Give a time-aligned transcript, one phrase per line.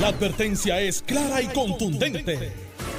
[0.00, 2.52] La advertencia es clara y contundente.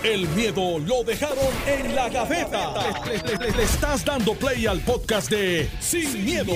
[0.04, 1.38] El miedo lo dejaron
[1.68, 2.74] en la gaveta.
[3.06, 6.54] Le, le- le estás dando play al podcast de Sin, miedo,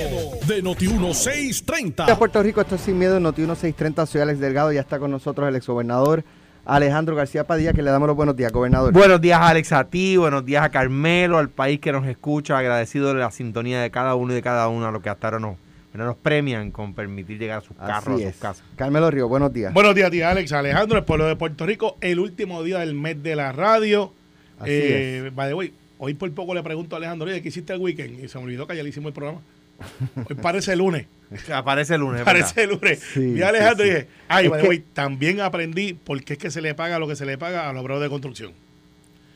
[0.48, 2.06] de Noti1630.
[2.06, 5.12] de Puerto Rico, esto es Sin Miedo, Noti 1630, soy Alex Delgado, ya está con
[5.12, 6.24] nosotros el exgobernador
[6.66, 8.94] Alejandro García Padilla, que le damos los buenos días, gobernador.
[8.94, 13.08] Buenos días Alex a ti, buenos días a Carmelo, al país que nos escucha, agradecido
[13.08, 15.56] de la sintonía de cada uno y de cada una, lo que hasta ahora nos,
[15.94, 18.34] bueno, nos premian con permitir llegar a sus carros, Así a es.
[18.36, 18.64] sus casas.
[18.76, 19.74] Carmelo Río, buenos días.
[19.74, 23.22] Buenos días, tía Alex, Alejandro, el pueblo de Puerto Rico, el último día del mes
[23.24, 24.14] de la radio.
[24.60, 27.80] Así eh, by the way, hoy por poco le pregunto a Alejandro, ¿qué hiciste el
[27.80, 28.24] weekend?
[28.24, 29.42] Y se me olvidó que ya le hicimos el programa.
[30.30, 31.08] Hoy parece lunes,
[31.54, 33.00] Aparece el lunes, parece lunes.
[33.14, 33.96] Sí, y Alejandro sí, sí.
[33.96, 37.16] dije, ay, Es que- también aprendí por qué es que se le paga lo que
[37.16, 38.52] se le paga a los obreros de construcción.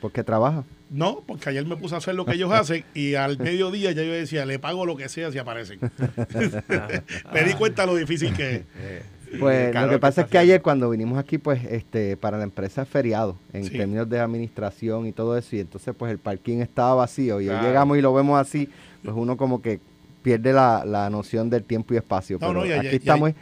[0.02, 0.66] Porque trabaja.
[0.94, 4.04] No, porque ayer me puse a hacer lo que ellos hacen y al mediodía ya
[4.04, 5.80] yo decía, le pago lo que sea si aparecen.
[7.34, 8.64] me di cuenta lo difícil que es.
[9.40, 12.44] Pues calor lo que pasa es que ayer cuando vinimos aquí, pues, este, para la
[12.44, 13.72] empresa es feriado, en Sí.
[13.72, 17.56] términos de administración y todo eso, y entonces pues el parking estaba vacío, y hoy
[17.56, 17.68] Claro.
[17.68, 18.70] llegamos y lo vemos así,
[19.04, 19.80] pues uno como que
[20.22, 22.38] pierde la, la noción del tiempo y espacio.
[22.40, 23.36] No, Pero no, ya- aquí ya- ya- estamos es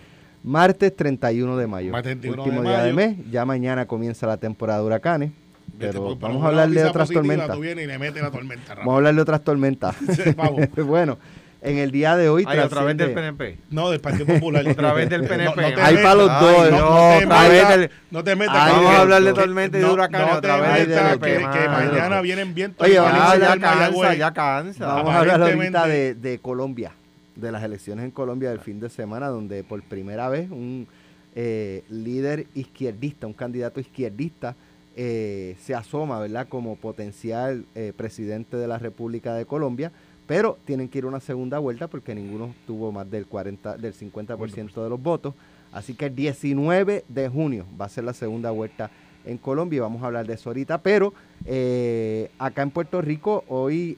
[0.46, 4.38] martes 31 de mayo, Martes 31 último de día de mes, ya mañana comienza la
[4.38, 5.32] temporada de huracanes,
[5.80, 7.52] pero vamos a hablar de otras tormentas.
[7.56, 8.76] Tú vienes y le metes la tormenta.
[8.76, 9.96] Vamos a hablar de otras tormentas.
[10.78, 11.18] Bueno,
[11.64, 13.58] en el día de hoy Ay, otra vez del PNP.
[13.70, 14.68] No, del Partido Popular.
[14.68, 15.46] Otra vez del PNP.
[15.62, 16.72] No, no te Hay para los Ay, dos.
[16.72, 18.56] no, te metas, del- no te metas.
[18.58, 20.72] Ay, que- Vamos a hablar de tormenta y de no, huracanes no otra te vez.
[20.72, 22.88] Ay, metas, de lo que, mañana vienen vientos.
[22.88, 24.18] Oye, a Ya, ya del cansa, Mayagüez.
[24.18, 24.88] ya cansa.
[24.88, 26.92] Vamos a hablar ahorita de, de Colombia,
[27.36, 30.88] de las elecciones en Colombia del fin de semana, donde por primera vez un
[31.36, 34.56] eh, líder izquierdista, un candidato izquierdista,
[34.96, 39.92] eh, se asoma, ¿verdad?, como potencial eh, presidente de la República de Colombia,
[40.28, 43.94] pero tienen que ir a una segunda vuelta porque ninguno tuvo más del 40, del
[43.94, 45.34] 50% de los votos.
[45.72, 48.92] Así que el 19 de junio va a ser la segunda vuelta
[49.26, 50.80] en Colombia y vamos a hablar de eso ahorita.
[50.80, 51.14] Pero
[51.46, 53.98] eh, acá en Puerto Rico hoy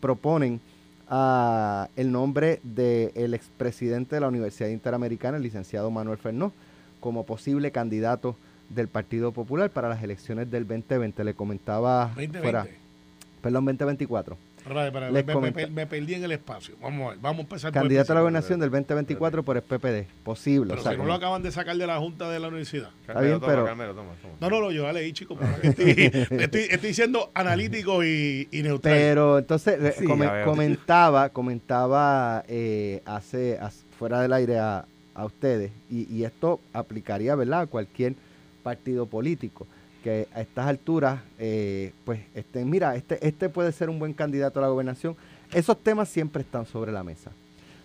[0.00, 0.60] proponen
[1.08, 6.52] a el nombre del expresidente de la Universidad Interamericana, el licenciado Manuel Fernó,
[7.00, 8.36] como posible candidato
[8.74, 11.24] del Partido Popular para las elecciones del 2020.
[11.24, 12.40] Le comentaba 2020.
[12.40, 12.66] fuera,
[13.42, 14.36] perdón, 2024.
[14.64, 16.74] Espera, espera, Les me, me- comenta- me- me perdí en el espacio.
[16.80, 19.62] Vamos a ver, vamos a empezar por Candidato a la gobernación del 2024 por el
[19.62, 20.06] PPD.
[20.24, 20.68] Posible.
[20.70, 22.88] Pero o sea, si no lo acaban de sacar de la Junta de la Universidad.
[23.06, 24.34] Está bien, toma, pero- Carmelo, toma, toma.
[24.40, 28.94] No, no, no, yo ya leí, porque Estoy, estoy, estoy siendo analítico y, y neutral.
[28.96, 35.72] Pero entonces Sí, come- comentaba, comentaba eh, hace, as- fuera del aire a, a ustedes,
[35.90, 38.14] y, y esto aplicaría, ¿verdad?, a cualquier
[38.64, 39.68] partido político,
[40.02, 44.58] que a estas alturas, eh, pues, este, mira, este, este puede ser un buen candidato
[44.58, 45.14] a la gobernación.
[45.52, 47.30] Esos temas siempre están sobre la mesa.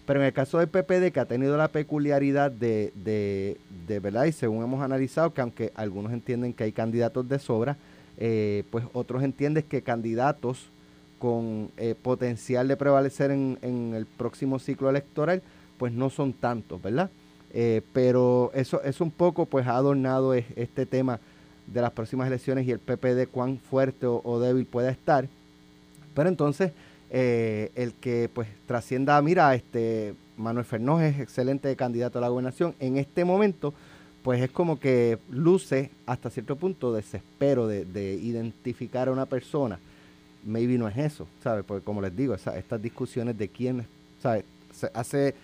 [0.08, 3.58] Pero en el caso del PPD, que ha tenido la peculiaridad de, de,
[3.88, 4.26] de, ¿verdad?
[4.26, 7.78] Y según hemos analizado, que aunque algunos entienden que hay candidatos de sobra,
[8.18, 10.72] eh, pues otros entienden que candidatos
[11.20, 15.44] con eh, potencial de prevalecer en, en el próximo ciclo electoral,
[15.78, 17.12] pues no son tantos, ¿verdad?
[17.54, 21.20] Eh, pero eso es un poco, pues ha adornado es- este tema
[21.68, 25.28] de las próximas elecciones y el PPD cuán fuerte o, débil pueda estar.
[26.14, 26.72] Pero entonces,
[27.12, 32.74] eh, el que pues trascienda, mira, este Manuel Fernández es excelente candidato a la gobernación,
[32.80, 33.74] en este momento,
[34.24, 39.80] pues es como que luce hasta cierto punto desespero de, de identificar a una persona.
[40.46, 41.66] Maybe no es eso, ¿sabes?
[41.66, 43.86] Porque como les digo, estas discusiones de quién,
[44.22, 44.46] ¿sabes?
[44.94, 45.36] Hace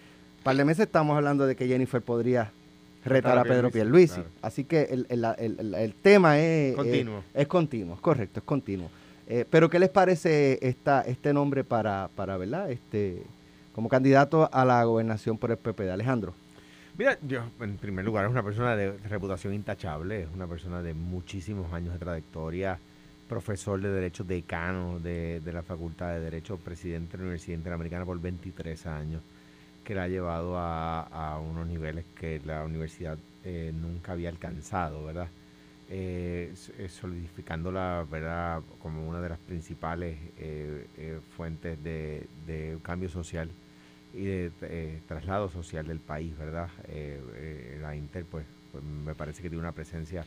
[0.46, 2.52] par de meses estamos hablando de que Jennifer podría
[3.04, 4.14] retar a Pedro Pierluisi.
[4.16, 4.30] claro.
[4.44, 5.26] Así que el, el-
[5.60, 6.76] el- el- tema es...
[6.76, 7.24] Continuo.
[7.34, 8.90] Es, es continuo, es correcto, es continuo.
[9.28, 12.70] Eh, pero ¿qué les parece esta, este nombre para, para, ¿verdad?
[12.70, 13.24] Este,
[13.74, 16.34] como candidato a la gobernación por el PP de Alejandro.
[16.96, 20.94] Mira, yo en primer lugar es una persona de reputación intachable, es una persona de
[20.94, 22.78] muchísimos años de trayectoria,
[23.28, 28.06] profesor de Derecho decano de, de la Facultad de Derecho, presidente de la Universidad Interamericana
[28.06, 29.22] por 23 años,
[29.86, 35.30] que la ha llevado a, unos niveles que la universidad eh, nunca había alcanzado, ¿verdad?
[35.88, 38.64] Eh, eh, solidificándola, ¿verdad?
[38.82, 42.28] Como una de las principales eh, eh, fuentes de,
[42.82, 43.50] cambio social
[44.14, 46.70] y de eh, traslado social del país, ¿verdad?
[47.80, 50.26] La Inter, pues, pues, me parece que tiene una presencia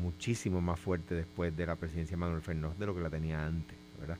[0.00, 3.44] muchísimo más fuerte después de la presidencia de Manuel Fernández de lo que la tenía
[3.44, 4.18] antes, ¿verdad?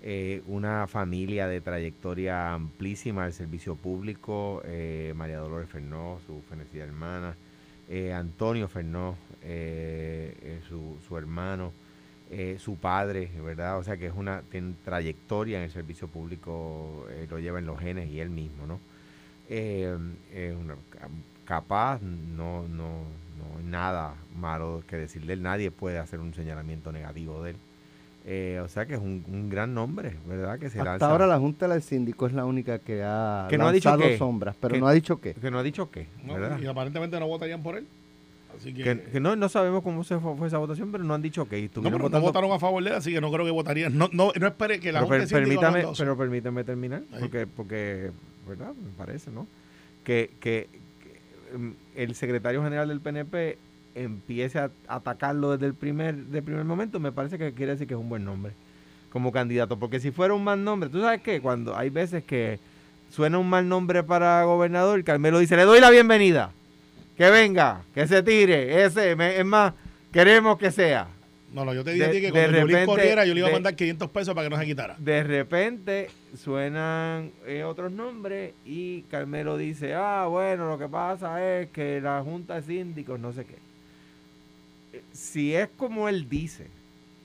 [0.00, 6.84] Eh, una familia de trayectoria amplísima del servicio público, eh, María Dolores Fernó, su fenecida
[6.84, 7.34] hermana,
[7.88, 11.72] eh, Antonio Fernó, eh, su, su hermano,
[12.58, 13.78] su padre, ¿verdad?
[13.78, 17.80] O sea que es una tiene trayectoria en el servicio público, lo lleva en los
[17.80, 18.78] genes y él mismo, ¿no?
[19.50, 20.76] Una-
[21.46, 23.04] capaz, no, no,
[23.38, 25.36] no hay nada malo que decirle.
[25.36, 27.56] Nadie puede hacer un señalamiento negativo de él.
[28.30, 30.58] Eh, o sea que es un, gran nombre, ¿verdad?
[30.58, 33.72] Que se Hasta ahora la Junta del Síndico es la única que ha que no
[33.72, 35.32] lanzado ha dicho sombras, pero no ha dicho qué.
[35.32, 36.08] Que no ha dicho qué,
[36.60, 37.86] y aparentemente no votarían por él.
[38.54, 41.48] Así que, que, no, no sabemos cómo se fue, esa votación, pero no han dicho
[41.48, 43.96] que no, pero no votaron a favor de él, así que no creo que votarían.
[43.96, 48.10] No, no, no espere que la pero, Junta permítame, Pero permítame terminar, porque, porque,
[48.46, 48.74] ¿verdad?
[48.74, 49.46] Me parece, ¿no?
[50.04, 50.68] Que, que,
[51.00, 53.56] que mm, el secretario general del PNP
[54.02, 57.94] empiece a atacarlo desde el primer, del primer momento, me parece que quiere decir que
[57.94, 58.52] es un buen nombre
[59.10, 59.78] como candidato.
[59.78, 62.58] Porque si fuera un mal nombre, tú sabes que cuando hay veces que
[63.10, 66.52] suena un mal nombre para gobernador, Carmelo dice, le doy la bienvenida,
[67.16, 69.74] que venga, que se tire, ese, es más,
[70.12, 71.08] queremos que sea.
[71.52, 73.52] No, no, yo te dije a ti que cuando repente, corriera yo le iba a
[73.52, 74.96] mandar 500 pesos para que no se quitara.
[74.98, 81.70] De repente suenan eh, otros nombres y Carmelo dice, ah, bueno, lo que pasa es
[81.70, 83.67] que la Junta de Síndicos, no sé qué
[85.12, 86.68] si es como él dice,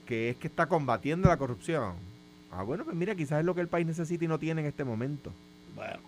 [0.05, 1.95] que es que está combatiendo la corrupción,
[2.51, 4.67] ah, bueno, pues mira, quizás es lo que el país necesita y no tiene en
[4.67, 5.31] este momento.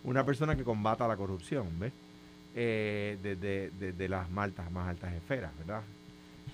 [0.04, 1.92] Una persona que combata la corrupción, ¿ves?
[2.56, 5.82] Eh, desde, las maltas, más altas esferas, ¿verdad?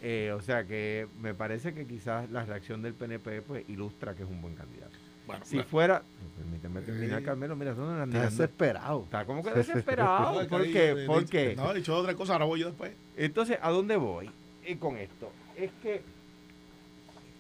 [0.02, 4.24] Eh, o sea que me parece que quizás la reacción del PNP pues ilustra que
[4.24, 4.96] es un buen candidato.
[5.44, 6.02] si fuera,
[6.38, 9.04] permíteme terminar, Carmelo, mira, son está desesperado.
[9.04, 10.48] Está como que desesperado.
[10.48, 11.04] ¿Por qué?
[11.06, 11.56] ¿Por qué?
[11.56, 12.94] No, he dicho otra cosa, ahora voy yo después.
[13.16, 14.32] Entonces, ¿a dónde voy?
[14.80, 16.02] Con esto es que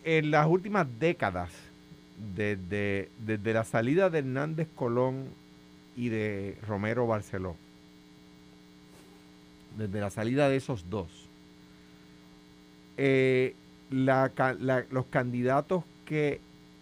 [0.03, 1.49] en las últimas décadas,
[2.35, 5.25] desde, desde la salida de Hernández Colón
[5.95, 7.55] y de Romero Barceló,
[9.77, 11.29] desde la salida de esos dos,
[12.97, 13.55] eh,
[13.89, 16.41] los candidatos que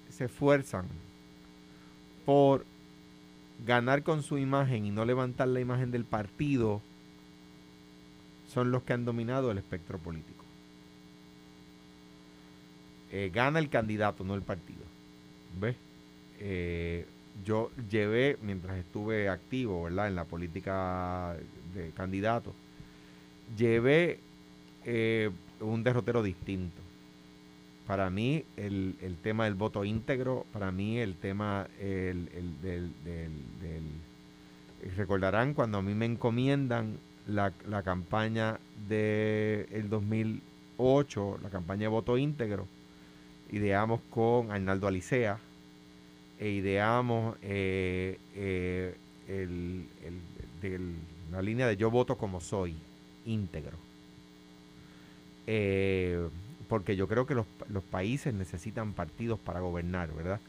[0.10, 0.86] se esfuerzan
[2.26, 2.66] por
[3.66, 6.82] ganar con su imagen y no levantar la imagen del partido
[8.50, 10.44] son los que han dominado el espectro político.
[13.12, 14.84] Eh, gana el candidato, no el partido.
[15.60, 15.76] ¿Ves?
[16.40, 17.06] Eh,
[17.46, 20.08] yo llevé, mientras estuve activo, ¿verdad?
[20.08, 21.36] En la política
[21.74, 22.54] de candidato,
[23.58, 24.20] llevé
[24.86, 25.30] eh,
[25.60, 26.82] un derrotero distinto.
[27.88, 32.30] Para mí, el, tema del voto íntegro, para mí, el tema el,
[32.62, 32.92] del,
[34.96, 36.98] Recordarán cuando a mí me encomiendan
[37.30, 42.68] la, la campaña del el 2008, la campaña de voto íntegro,
[43.52, 45.40] ideamos con Arnaldo Alicea
[46.40, 48.96] e ideamos eh, eh,
[51.32, 52.76] la línea de yo voto como soy,
[53.26, 53.78] íntegro.
[55.48, 56.30] Eh,
[56.68, 60.40] porque yo creo que los, los, países necesitan partidos para gobernar, ¿verdad?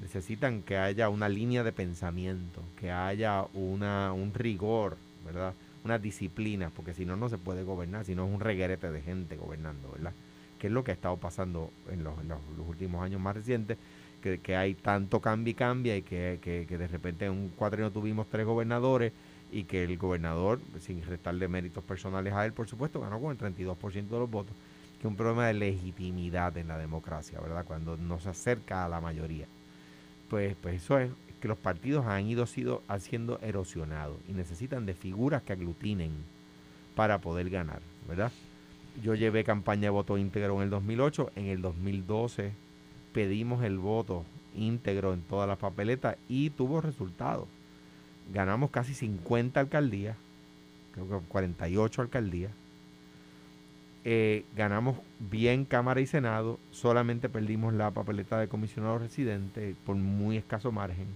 [0.00, 5.52] Necesitan que haya una línea de pensamiento, que haya una, un rigor, ¿verdad?
[5.84, 9.00] Una disciplina, porque si no, no se puede gobernar, si no es un reguerete de
[9.00, 10.12] gente gobernando, ¿verdad?
[10.58, 12.14] que es lo que ha estado pasando en los,
[12.66, 13.78] últimos años más recientes,
[14.20, 18.44] que, hay tanto cambio y cambia y que, de repente en un cuatrino tuvimos tres
[18.44, 19.12] gobernadores
[19.50, 23.38] y que el gobernador, sin restarle méritos personales a él, por supuesto, ganó con el
[23.38, 24.54] 32% de los votos,
[25.00, 27.64] que es un problema de legitimidad en la democracia, ¿verdad?
[27.64, 29.46] Cuando no se acerca a la mayoría.
[30.28, 34.94] Pues, pues eso es que los partidos han ido sido, siendo erosionados y necesitan de
[34.94, 36.12] figuras que aglutinen
[36.94, 38.32] para poder ganar, ¿verdad?
[39.02, 42.52] Yo llevé campaña de voto íntegro en el 2008, en el 2012
[43.12, 44.24] pedimos el voto
[44.54, 47.48] íntegro en todas las papeletas y tuvo resultados.
[48.32, 50.16] Ganamos casi 50 alcaldías,
[50.92, 52.52] creo que 48 alcaldías.
[54.04, 60.36] Eh, ganamos bien Cámara y Senado, solamente perdimos la papeleta de comisionado residente por muy
[60.36, 61.06] escaso margen.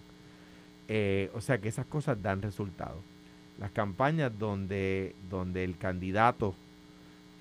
[0.94, 3.00] Eh, o sea que esas cosas dan resultados.
[3.58, 6.54] Las campañas donde, donde el candidato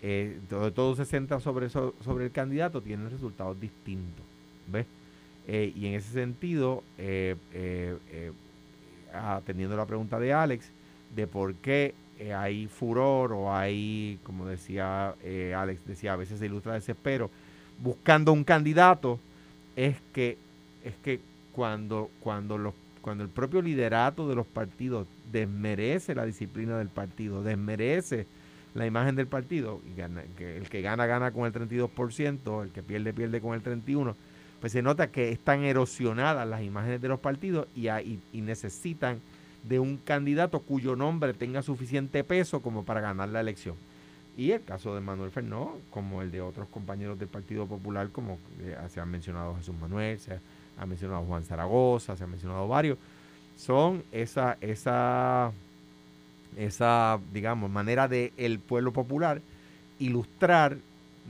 [0.01, 4.23] eh, todo, se centra sobre, sobre el candidato, tienen resultados distintos.
[4.67, 4.85] ¿Ves?
[5.49, 6.81] Eh, y en ese sentido,
[9.13, 10.71] atendiendo la pregunta de Alex,
[11.13, 11.93] de por qué
[12.33, 15.13] hay furor o hay, como decía
[15.57, 17.29] Alex, decía, a veces se ilustra desespero,
[17.83, 19.19] buscando un candidato,
[19.75, 20.37] es que,
[20.85, 21.19] es que
[21.51, 27.43] cuando, cuando, los, cuando el propio liderato de los partidos desmerece la disciplina del partido,
[27.43, 28.27] desmerece
[28.73, 29.95] la imagen del partido, y
[30.37, 34.15] que el que gana gana con el 32%, el que pierde pierde con el 31%,
[34.61, 39.19] pues se nota que están erosionadas las imágenes de los partidos y, y, necesitan
[39.63, 43.75] de un candidato cuyo nombre tenga suficiente peso como para ganar la elección.
[44.37, 48.37] Y el caso de Manuel Fernó, como el de otros compañeros del Partido Popular, como
[48.61, 50.39] eh, se han mencionado Jesús Manuel, se ha
[50.87, 52.97] mencionado Juan Zaragoza, se han mencionado varios,
[53.55, 55.51] son esa, esa
[56.57, 59.41] esa, digamos, manera de el pueblo popular
[59.99, 60.77] ilustrar,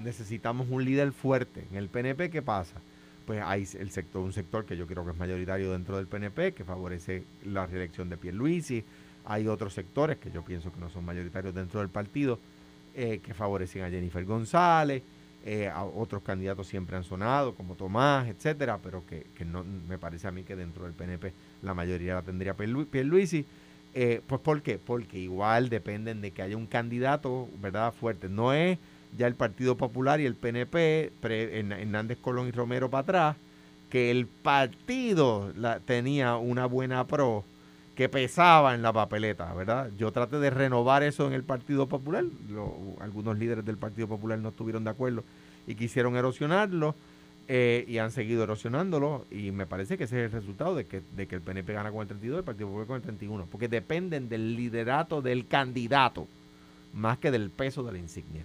[0.01, 1.65] necesitamos un líder fuerte.
[1.71, 2.75] En el PNP, ¿qué pasa?
[3.25, 6.53] Pues hay el sector, un sector que yo creo que es mayoritario dentro del PNP,
[6.53, 8.83] que favorece la reelección de Pierluisi.
[9.25, 12.39] Hay otros sectores que yo pienso que no son mayoritarios dentro del partido,
[12.95, 15.03] eh, que favorecen a Jennifer González.
[15.43, 20.27] Eh, otros candidatos siempre han sonado, como Tomás, etcétera, pero que, que, no me parece
[20.27, 21.33] a mí que dentro del PNP
[21.63, 23.45] la mayoría la tendría Pierluisi.
[23.93, 24.77] Eh, pues ¿por qué?
[24.77, 27.93] Porque igual dependen de que haya un candidato, ¿verdad?
[27.93, 28.29] Fuerte.
[28.29, 28.77] No es
[29.17, 33.35] ya el Partido Popular y el PNP, Hernández Colón y Romero para atrás,
[33.89, 37.43] que el partido la, tenía una buena pro
[38.01, 39.91] que pesaba en la papeleta, ¿verdad?
[39.95, 42.25] Yo traté de renovar eso en el Partido Popular,
[42.99, 45.23] algunos líderes del Partido Popular no estuvieron de acuerdo
[45.67, 46.95] y quisieron erosionarlo
[47.47, 51.03] eh, y han seguido erosionándolo y me parece que ese es el resultado de que,
[51.15, 53.45] de que el PNP gana con el 32 y el Partido Popular con el 31,
[53.51, 56.27] porque dependen del liderato del candidato
[56.93, 58.43] más que del peso de la insignia.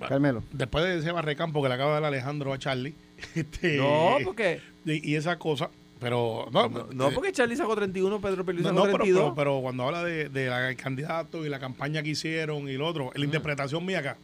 [0.00, 0.42] Carmelo.
[0.50, 2.94] Después de ese barrecampo que le acaba de dar Alejandro a Charlie.
[3.36, 4.60] Este, no, porque...
[4.84, 9.32] Y, esa cosa, pero no, no, eh, porque Charlie sacó 31, Pedro Pérez sacó 32.
[9.34, 13.24] Pero, cuando habla de, de candidato y la campaña que hicieron y lo otro, la
[13.24, 14.16] interpretación mía acá,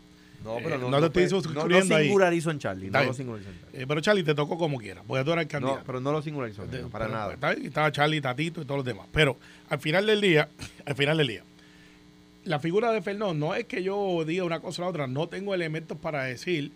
[0.45, 2.91] no, pero no, no, te estoy no, lo singularizo en Charlie.
[2.91, 3.83] No lo singularizo en Charlie.
[3.83, 5.79] Eh, pero Charlie te tocó como quiera, porque tú eras el candidato.
[5.79, 7.35] No, pero no lo singularizo, para nada.
[7.55, 9.07] Estaba Charlie, Tatito y todos los demás.
[9.11, 9.39] Pero
[9.71, 10.49] al final del día,
[10.85, 11.43] al final del día,
[12.45, 15.29] la figura de Fernando no es que yo diga una cosa o la otra, no
[15.29, 16.73] tengo elementos para decir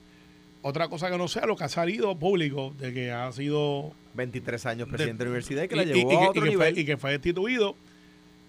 [0.63, 4.67] otra cosa que no sea lo que ha salido público de que ha sido 23
[4.67, 6.75] años presidente de, la universidad y que la llevó a otro y, nivel.
[6.75, 7.75] Fue, y que fue destituido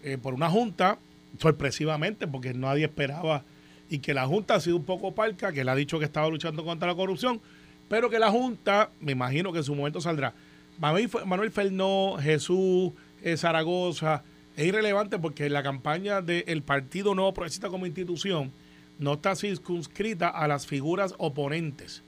[0.04, 1.00] eh, por una junta
[1.38, 3.44] sorpresivamente porque nadie esperaba
[3.90, 6.30] y que la Junta ha sido un poco parca, que le ha dicho que estaba
[6.30, 7.42] luchando contra la corrupción,
[7.90, 10.34] pero que la Junta, me imagino que en su momento saldrá.
[10.78, 12.92] Manuel Fernó, Jesús,
[13.24, 14.24] eh, Zaragoza,
[14.56, 18.52] es irrelevante porque la campaña del Partido Nuevo Progresista como institución
[19.00, 22.04] no está circunscrita a las figuras oponentes,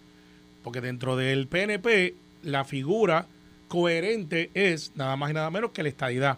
[0.63, 3.27] porque dentro del PNP la figura
[3.71, 6.37] coherente es nada más y nada menos que la estadidad.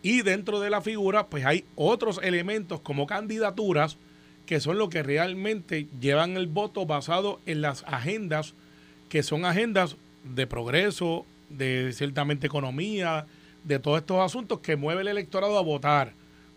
[0.00, 3.96] Y dentro de la figura, pues hay otros elementos como candidaturas
[4.46, 8.54] que son los que realmente llevan el voto basado en las agendas,
[9.08, 13.26] que son agendas de progreso, de ciertamente economía,
[13.64, 16.12] de todos estos asuntos que mueve el electorado a votar.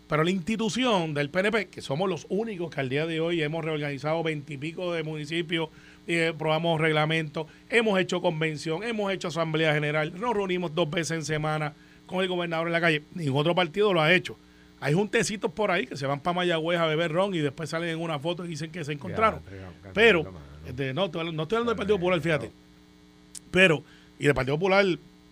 [0.06, 3.64] Pero la institución del PNP, que somos los únicos que al día de hoy hemos
[3.64, 5.68] reorganizado veintipico de municipios,
[6.06, 11.24] eh, probamos reglamentos, hemos hecho convención, hemos hecho asamblea general, nos reunimos dos veces en
[11.24, 11.74] semana
[12.06, 13.02] con el gobernador en la calle.
[13.14, 14.36] Ningún otro partido lo ha hecho.
[14.80, 17.90] Hay juntecitos por ahí que se van para Mayagüez a beber ron y después salen
[17.90, 19.40] en una foto y dicen que se encontraron.
[19.94, 20.32] Pero,
[20.66, 22.50] este, no, no estoy hablando del Partido Popular, fíjate.
[23.52, 23.84] Pero,
[24.18, 24.84] y del Partido Popular,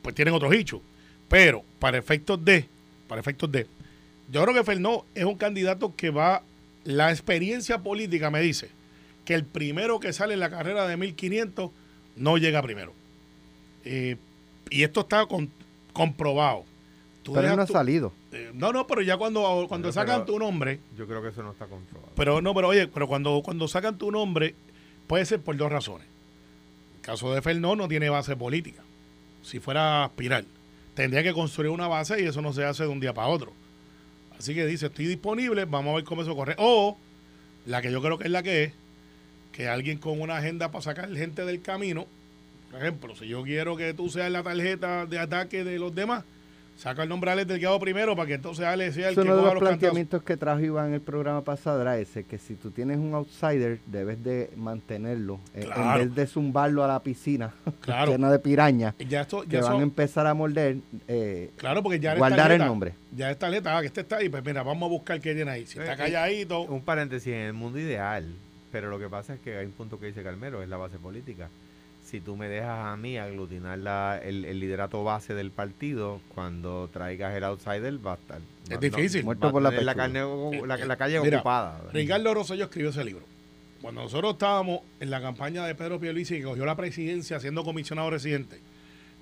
[0.02, 0.80] pues tienen otros hichos.
[1.28, 2.66] Pero, para efectos de,
[3.08, 3.66] para efectos de,
[4.30, 6.42] yo creo que Fernó es un candidato que va,
[6.84, 8.70] la experiencia política me dice
[9.24, 11.70] que el primero que sale en la carrera de 1500
[12.16, 12.92] no llega primero.
[13.84, 14.16] Eh,
[14.70, 15.26] y esto está
[15.92, 16.64] comprobado.
[17.24, 18.12] pero no ha salido.
[18.32, 20.80] Eh, no, no, pero ya cuando, cuando sacan tu nombre.
[20.96, 22.12] Yo creo que eso no está controlado.
[22.14, 24.54] Pero no, pero oye, pero cuando, cuando sacan tu nombre,
[25.06, 26.06] puede ser por dos razones.
[26.96, 28.82] El caso de Fernó no tiene base política.
[29.42, 30.44] Si fuera aspirar,
[30.94, 33.52] tendría que construir una base y eso no se hace de un día para otro.
[34.38, 36.54] Así que dice, estoy disponible, vamos a ver cómo eso corre.
[36.58, 36.96] O
[37.66, 38.72] la que yo creo que es la que es,
[39.52, 42.06] que alguien con una agenda para sacar gente del camino,
[42.70, 46.24] por ejemplo, si yo quiero que tú seas la tarjeta de ataque de los demás,
[46.80, 49.36] Saca el nombre de Alex Delgado primero para que entonces Alex sea el que uno
[49.36, 52.70] de los, planteamientos que trajo Iván en el programa pasado era ese, que si tú
[52.70, 57.52] tienes un outsider, debes de mantenerlo, eh, en vez de zumbarlo a la piscina
[58.06, 62.60] llena de pirañas que van a empezar a morder, eh, claro, porque ya guardar el
[62.60, 62.94] nombre.
[63.14, 65.50] Ya está letra, ah, que este está ahí, pues mira, vamos a buscar qué tiene
[65.50, 65.66] ahí.
[65.66, 66.62] Si está eh, calladito.
[66.62, 68.32] Un paréntesis, en el mundo ideal,
[68.70, 70.98] pero lo que pasa es que hay un punto que dice Carmelo, es la base
[70.98, 71.48] política
[72.04, 77.34] si tú me dejas a mí aglutinar la, el, liderato base del partido, cuando traigas
[77.36, 78.40] el outsider va a estar...
[78.68, 79.24] Es difícil.
[79.24, 80.20] muerto por la, la, carne,
[80.66, 81.82] la, la calle ocupada.
[81.92, 83.24] Ricardo Rosselló escribió ese libro.
[83.80, 88.10] Cuando nosotros estábamos en la campaña de Pedro Pierluisi que cogió la presidencia siendo comisionado
[88.10, 88.60] residente,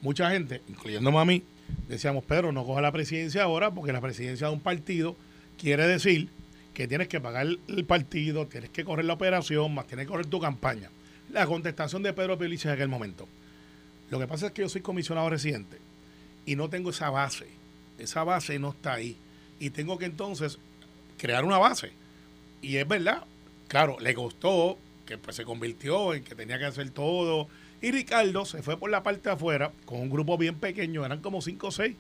[0.01, 1.43] mucha gente, incluyéndome a mí,
[1.89, 5.15] decíamos, Pedro, no coja la presidencia ahora porque la presidencia de un partido
[5.59, 6.31] quiere decir
[6.79, 10.27] que tienes que pagar el partido, tienes que correr la operación, más tienes que correr
[10.27, 10.89] tu campaña
[11.33, 13.29] la contestación de Pedro Pelici en aquel momento.
[14.11, 15.79] Lo que pasa es que yo soy comisionado residente
[16.47, 17.49] y no tengo esa base.
[17.99, 19.17] Esa base no está ahí.
[19.59, 20.59] Y tengo que entonces
[21.19, 21.91] crear una base.
[22.63, 23.25] Y es verdad,
[23.67, 27.49] claro, le costó que pues, se convirtió en que tenía que hacer todo.
[27.83, 31.21] Y Ricardo se fue por la parte de afuera con un grupo bien pequeño, eran
[31.21, 31.97] como cinco o seis,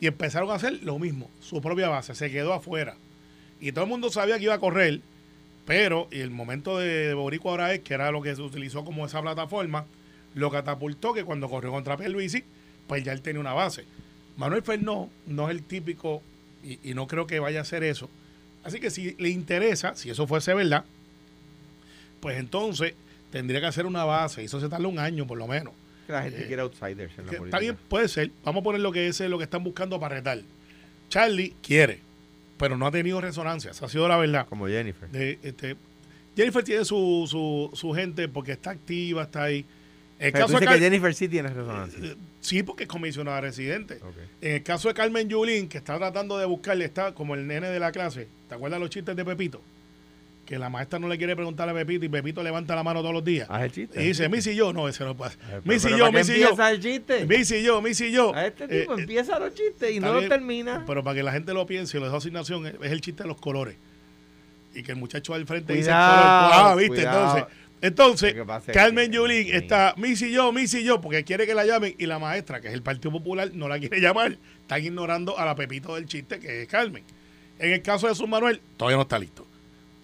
[0.00, 2.96] y empezaron a hacer lo mismo, su propia base, se quedó afuera.
[3.62, 5.00] Y todo el mundo sabía que iba a correr,
[5.64, 9.22] pero el momento de Borico ahora es que era lo que se utilizó como esa
[9.22, 9.86] plataforma,
[10.34, 12.42] lo catapultó que cuando corrió contra Pierluisi,
[12.88, 13.84] pues ya él tenía una base.
[14.36, 16.22] Manuel Fernó no es el típico,
[16.64, 18.10] y, y no creo que vaya a hacer eso.
[18.64, 20.84] Así que si le interesa, si eso fuese verdad,
[22.20, 22.94] pues entonces
[23.30, 25.72] tendría que hacer una base, y eso se tarda un año por lo menos.
[26.06, 27.44] Que la gente Eh, quiere outsiders en la política.
[27.44, 28.32] Está bien, puede ser.
[28.44, 30.40] Vamos a poner lo que es lo que están buscando para retar.
[31.08, 32.00] Charlie quiere,
[32.62, 33.72] pero no ha tenido resonancia.
[33.72, 34.46] Esa ha sido la verdad.
[34.48, 35.08] Como Jennifer.
[35.10, 35.76] De, este,
[36.36, 39.66] Jennifer tiene su, su, su gente porque está activa, está ahí.
[40.20, 41.98] El Pero caso de dices que Jennifer sí tiene resonancia.
[42.04, 43.98] eh, sí, porque es comisionada residente.
[44.40, 47.68] En el caso de Carmen Yulín, que está tratando de buscarle, está como el nene
[47.68, 48.28] de la clase.
[48.48, 49.60] ¿Te acuerdas los chistes de Pepito?
[50.46, 53.14] Que la maestra no le quiere preguntar a Pepito y Pepito levanta la mano todos
[53.14, 53.46] los días.
[53.48, 54.02] Haz el chiste.
[54.02, 54.72] Y dice, Missy y yo.
[54.72, 55.38] No, ese no pasa.
[55.64, 56.48] Missy yo, ¿para qué Missy y yo.
[56.48, 57.26] empieza el chiste?
[57.26, 58.34] Missy y yo, Missy y yo.
[58.34, 60.82] A este tipo Eh, eh, empieza los chistes y no los termina.
[60.86, 63.28] Pero para que la gente lo piense y lo dejo asignación, es, el chiste de
[63.28, 63.76] los colores.
[64.74, 66.52] Y que el muchacho al frente Cuidado, dice el color.
[66.52, 67.02] Ah, ¿viste?
[67.02, 67.44] Entonces,
[67.80, 68.34] entonces
[68.68, 71.64] es Carmen que- Yulín está Missy y yo, Missy y yo, porque quiere que la
[71.64, 74.36] llamen y la maestra, que es el Partido Popular, no la quiere llamar.
[74.62, 77.04] Están ignorando a la Pepito del chiste, que es Carmen.
[77.58, 79.46] En el caso de Jesús Manuel, todavía no está listo.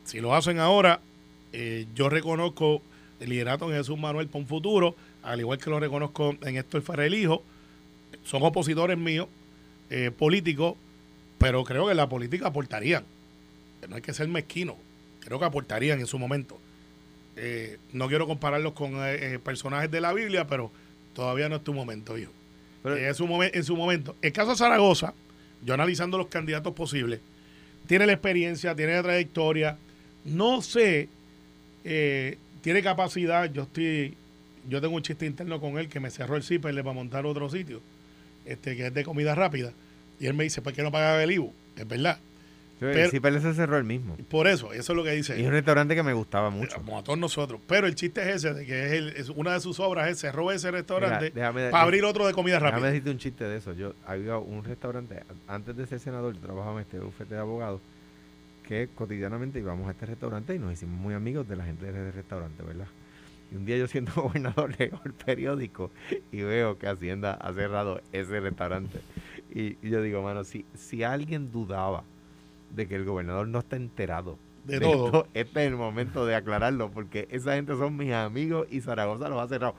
[0.09, 1.01] Si lo hacen ahora,
[1.53, 2.81] eh, yo reconozco
[3.21, 6.81] el liderato en Jesús Manuel para un futuro, al igual que lo reconozco en Héctor
[6.81, 7.43] Ferrer Hijo.
[8.25, 9.29] Son opositores míos,
[9.91, 10.77] eh, políticos,
[11.37, 13.05] pero creo que la política aportarían.
[13.87, 14.77] No hay que ser mezquino,
[15.21, 16.59] creo que aportarían en su momento.
[17.37, 20.71] Eh, no quiero compararlos con eh, eh, personajes de la Biblia, pero
[21.13, 22.33] todavía no es tu momento, hijo.
[22.83, 24.17] Pero- Eh, en, su momen- en su momento.
[24.23, 25.13] El caso de Zaragoza,
[25.63, 27.21] yo analizando los candidatos posibles,
[27.87, 29.77] tiene la experiencia, tiene la trayectoria,
[30.29, 31.09] no sé,
[31.85, 34.15] eh, tiene capacidad, yo estoy,
[34.69, 37.49] yo tengo un chiste interno con él que me cerró el zipper para montar otro
[37.49, 37.81] sitio,
[38.45, 39.73] este que es de comida rápida,
[40.21, 41.53] y él me dice, ¿por qué no pagaba el IBU?
[41.77, 42.19] Es verdad.
[42.81, 44.17] pero- sí, pero se cerró el mismo.
[44.31, 45.37] Por eso, eso es lo que dice.
[45.37, 46.77] Y es un restaurante que me gustaba mucho.
[46.77, 47.61] Como a todos nosotros.
[47.67, 50.19] Pero el chiste es ese, de que es, el- es una de sus obras, es
[50.21, 52.87] cerró ese restaurante Mira, déjame- para abrir otro de comida Déjame rápida.
[52.91, 53.73] decirte un chiste de eso.
[53.73, 57.81] Yo había un restaurante, antes de ser senador, yo trabajaba en este bufete de abogados,
[58.69, 61.91] que cotidianamente íbamos a este restaurante y nos hicimos muy amigos de la gente de
[61.91, 62.87] ese restaurante, ¿verdad?
[63.51, 65.91] Y un día yo siendo gobernador leo el periódico
[66.31, 69.01] y veo que Hacienda ha cerrado ese restaurante.
[69.55, 72.05] Y, y yo digo, mano, si, si alguien dudaba
[72.77, 75.07] de que el gobernador no está enterado De todo.
[75.07, 79.31] esto, este es el momento de aclararlo, porque esa gente son mis amigos y Zaragoza
[79.31, 79.77] los ha cerrado.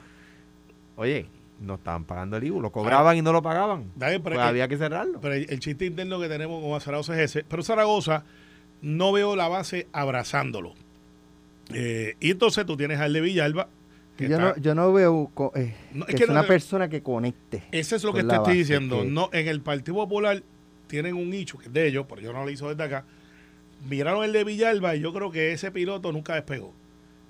[0.96, 1.28] Oye,
[1.62, 3.92] no estaban pagando el IBU, lo cobraban y no lo pagaban.
[3.96, 5.22] Bien, pero Pues había que cerrarlo.
[5.22, 7.46] Pero el, el chiste interno que tenemos con Zaragoza es ese.
[7.48, 8.24] Pero Zaragoza
[8.82, 10.74] no veo la base abrazándolo.
[11.74, 13.70] Eh, y entonces tú tienes al de Villalba.
[14.18, 16.44] que Yo está- no, yo no veo eh, No, es que que es no una
[16.48, 17.64] persona que conecte.
[17.72, 19.02] Ese es lo que te estoy diciendo.
[19.04, 20.44] que- No, en el Partido Popular
[20.88, 23.06] tienen un nicho que es de ellos, pero yo no lo hizo desde acá.
[23.90, 26.74] Miraron el de Villalba y yo creo que ese piloto nunca despegó.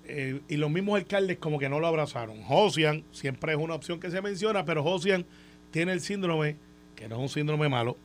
[0.05, 2.41] Eh, y los mismos alcaldes como que no lo abrazaron.
[2.41, 5.27] Josian siempre es una opción que se menciona, pero Josian
[5.69, 6.55] tiene el síndrome,
[6.95, 7.97] que no es un síndrome malo,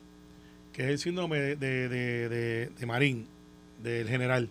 [0.73, 1.89] que es el síndrome de, de-
[2.29, 3.27] de- de Marín,
[3.91, 4.49] del general,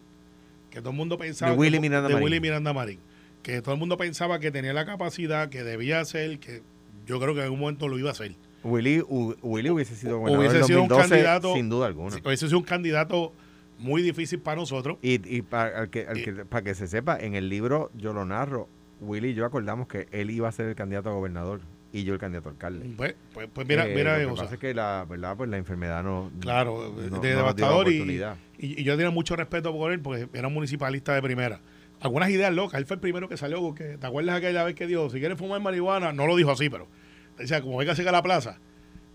[0.70, 1.52] que todo el mundo pensaba...
[1.52, 2.24] De Willy que- Miranda de Marín.
[2.24, 2.98] Willy Miranda Marín.
[3.42, 6.62] Que todo el mundo pensaba que tenía la capacidad, que debía hacer, que
[7.06, 8.34] yo creo que en algún momento lo iba a hacer.
[8.62, 12.10] Willy, Hu- Willy hubiese sido gobernador Hubiese sido un 2012, candidato- sin duda alguna.
[12.12, 13.32] Sí, Ese es un candidato
[13.78, 14.96] muy difícil para nosotros.
[15.02, 18.14] Y, y para que, al Y- que, para que se sepa, en el libro yo
[18.14, 18.68] lo narro,
[19.00, 21.60] Willy y yo acordamos que él iba a ser el candidato a gobernador
[21.94, 22.90] y yo el candidato a alcque.
[22.96, 24.42] Pues, pues, pues mira, Eh, mira, lo que cosa.
[24.42, 26.30] pasa es que la verdad, pues la enfermedad no.
[26.40, 28.20] Claro, no- de no la devastador y,
[28.58, 31.60] y, y yo tenía mucho respeto por él porque era un municipalista de primera.
[32.00, 32.78] Algunas ideas locas.
[32.80, 35.38] Él fue el primero que salió porque, ¿te acuerdas aquella vez que dijo, si quieres
[35.38, 36.12] fumar marihuana?
[36.12, 36.88] No lo dijo así, pero
[37.38, 38.58] decía, como venga a la plaza.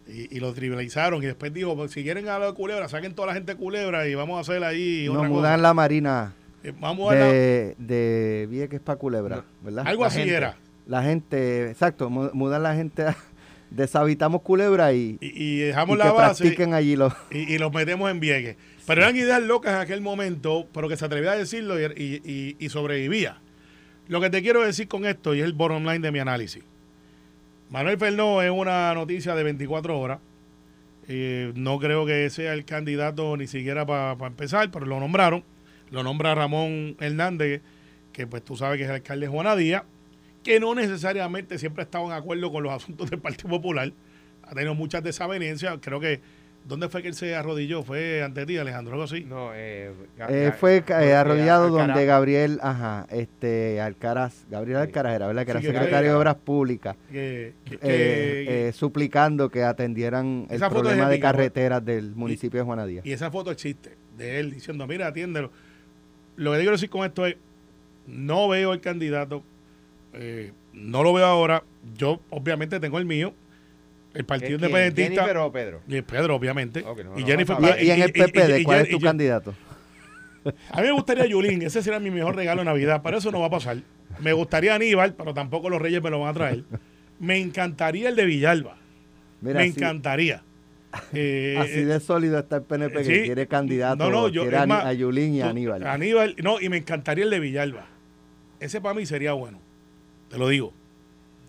[0.08, 3.28] Y, y lo trivializaron y después dijo, pues, si quieren a la culebra, saquen toda
[3.28, 5.58] la gente de culebra y vamos a hacer ahí Nos mudan cosa.
[5.58, 9.86] la marina Eh, Vamos a dar de, de Vieques para Culebra, ¿verdad?
[9.88, 10.34] algo la así gente.
[10.36, 10.58] era.
[10.90, 13.16] La gente, exacto, mu- mudan la gente, a-
[13.70, 16.44] deshabitamos Culebra y, Y, y y dejamos que la base.
[16.44, 17.14] practiquen allí los...
[17.32, 18.58] y, y los metemos en Vieques.
[18.88, 22.22] Pero eran ideas locas en aquel momento, pero que se atrevía a decirlo y, y-
[22.26, 23.40] y- y sobrevivía.
[24.08, 26.64] Lo que te quiero decir con esto, y es el bottom line de mi análisis.
[27.70, 30.18] Manuel Fernó es una noticia de 24 horas.
[31.08, 35.44] Eh, no creo que sea el candidato ni siquiera para empezar, pero lo nombraron.
[35.92, 37.62] Lo nombra Ramón Hernández,
[38.12, 39.84] que pues tú sabes que es el alcalde de Juana Díaz,
[40.44, 43.92] que no necesariamente siempre ha estado en acuerdo con los asuntos del Partido Popular.
[44.44, 45.78] Ha tenido muchas desavenencias.
[45.82, 46.22] Creo que,
[46.68, 47.84] ¿dónde fue que él se arrodilló?
[47.84, 48.94] ¿Fue ante ti, Alejandro?
[48.94, 49.26] Algo así.
[49.26, 49.92] No, eh,
[50.30, 51.88] Eh, fue eh, eh, arrodillado Alcaraz.
[51.88, 54.78] donde Gabriel, ajá, este, Alcaraz, Gabriel.
[54.80, 55.46] Alcaraz era, ¿verdad?
[55.46, 59.64] Que era Sí, que secretario de Obras Públicas, Que, que- eh, que- eh, suplicando que
[59.64, 63.06] atendieran el problema de carreteras del municipio de Juana Díaz.
[63.06, 63.98] y esa foto existe.
[64.18, 65.50] de él diciendo, mira, atiéndelo.
[66.36, 67.38] Lo que quiero decir con esto es,
[68.06, 69.44] no veo el candidato,
[70.14, 71.64] eh, no lo veo ahora.
[71.98, 73.34] Yo obviamente tengo el mío,
[74.14, 74.70] el Partido ¿Quién?
[74.70, 75.14] Independentista.
[75.24, 75.82] ¿Jennifer o Pedro?
[75.88, 76.84] Y Pedro, obviamente.
[76.86, 77.58] Ok, no, y no, Jennifer.
[77.80, 79.54] Y, y en el PPD, y- ¿cuál y- es tu y- candidato?
[80.72, 83.40] A mí me gustaría Yulín, ese será mi mejor regalo de Navidad, pero eso no
[83.42, 83.78] va a pasar.
[84.20, 86.64] Me gustaría Aníbal, pero tampoco los Reyes me lo van a traer.
[87.20, 88.78] Me encantaría el de Villalba.
[89.42, 90.44] Mira, me así- encantaría.
[91.14, 93.12] Eh, Así de sólido está el PNP sí.
[93.12, 95.86] que quiere candidato, No, no, yo- quiere más, a Yulín y a Aníbal.
[95.86, 97.86] Aníbal, no, y me encantaría el de Villalba.
[98.60, 99.60] Ese para mí sería bueno.
[100.30, 100.74] Te lo digo.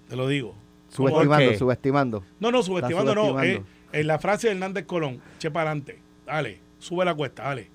[0.09, 0.55] Te lo digo.
[0.89, 2.25] subestimando, subestimando.
[2.41, 3.43] No, no, subestimando no.
[3.43, 3.63] eh,
[3.93, 5.99] en la frase de Hernández Colón, che para adelante.
[6.27, 7.69] Dale, sube la cuesta, dale.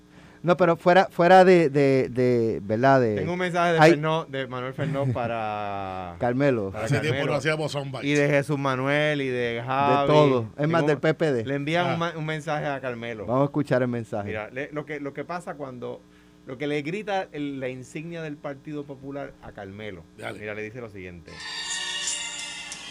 [0.43, 3.01] No, pero fuera fuera de, de, de ¿verdad?
[3.01, 7.15] De Tengo un mensaje de, Hay- Fernó- de Manuel Fernó para, Carmelo, para Hace tiempo
[7.15, 7.31] Carmelo.
[7.31, 10.01] no hacíamos y de Jesús Manuel y de Javi.
[10.01, 10.45] de todo.
[10.57, 11.47] Es más, del PPD.
[11.47, 12.13] Le envían Ah.
[12.15, 13.25] un, mensaje a Carmelo.
[13.25, 14.27] Vamos a escuchar el mensaje.
[14.27, 15.99] Mira, le- lo, que, lo que pasa cuando.
[16.45, 20.03] Lo que le grita el- la insignia del Partido Popular a Carmelo.
[20.17, 20.39] Dale.
[20.39, 21.31] Mira, le dice lo siguiente.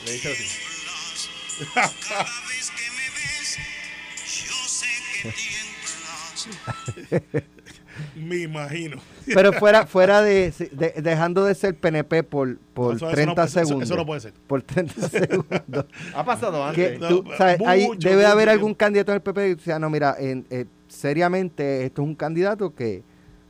[0.04, 0.64] Le dice lo siguiente.
[1.74, 3.58] Cada vez que me ves,
[4.48, 4.86] yo sé
[7.22, 7.44] que.
[8.16, 8.96] Me imagino.
[9.32, 13.46] Pero fuera fuera de, de- dejando de ser PNP por, por Eso- eso 30 no-
[13.46, 13.88] eso- eso- segundos.
[13.88, 14.32] Eso no puede ser.
[14.48, 15.86] Por 30 segundos.
[16.12, 17.00] Ha pasado que antes.
[17.00, 20.16] No, tú, sabes, debe mucho haber algún candidato en el PP que diga, no, mira,
[20.18, 23.04] en- eh, seriamente esto es un candidato que,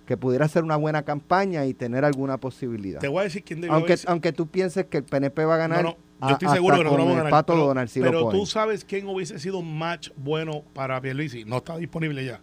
[0.07, 3.01] que pudiera hacer una buena campaña y tener alguna posibilidad.
[3.01, 5.59] Te voy a decir quién debió Aunque, aunque tú pienses que el PNP va a
[5.59, 7.31] ganar, No, no, a- yo estoy seguro hasta que no vamos a ganar.
[7.31, 11.45] Pato pero Donald lo pero tú sabes quién hubiese sido un match bueno para Pierluisi.
[11.45, 12.41] No está disponible ya.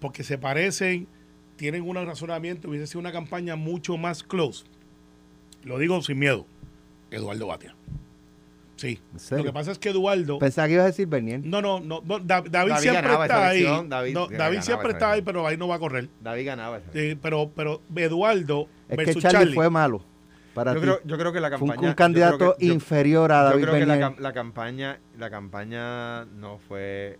[0.00, 1.08] Porque se parecen,
[1.56, 4.64] tienen un razonamiento, hubiese sido una campaña mucho más close.
[5.62, 6.46] Lo digo sin miedo.
[7.10, 7.74] Eduardo Batia.
[8.76, 9.00] Sí.
[9.30, 10.38] Lo que pasa es que Eduardo...
[10.38, 11.40] Pensaba que ibas a decir Bernier.
[11.42, 12.02] No, no, no.
[12.04, 13.62] no, Da- David, David siempre está ahí.
[13.88, 14.28] David No,
[14.62, 16.08] siempre está ahí, pero ahí no va a correr.
[16.20, 16.90] David ganaba esa.
[16.92, 19.54] Eh, pero, pero Eduardo Es que versus Charlie, Charlie.
[19.54, 20.04] fue malo
[20.54, 21.88] para yo, creo, yo creo que la Fue un- campaña.
[21.88, 24.10] un, candidato yo que- yo- inferior a Yo David creo que la, Bernier.
[24.12, 27.18] cam- la campaña, la campaña no fue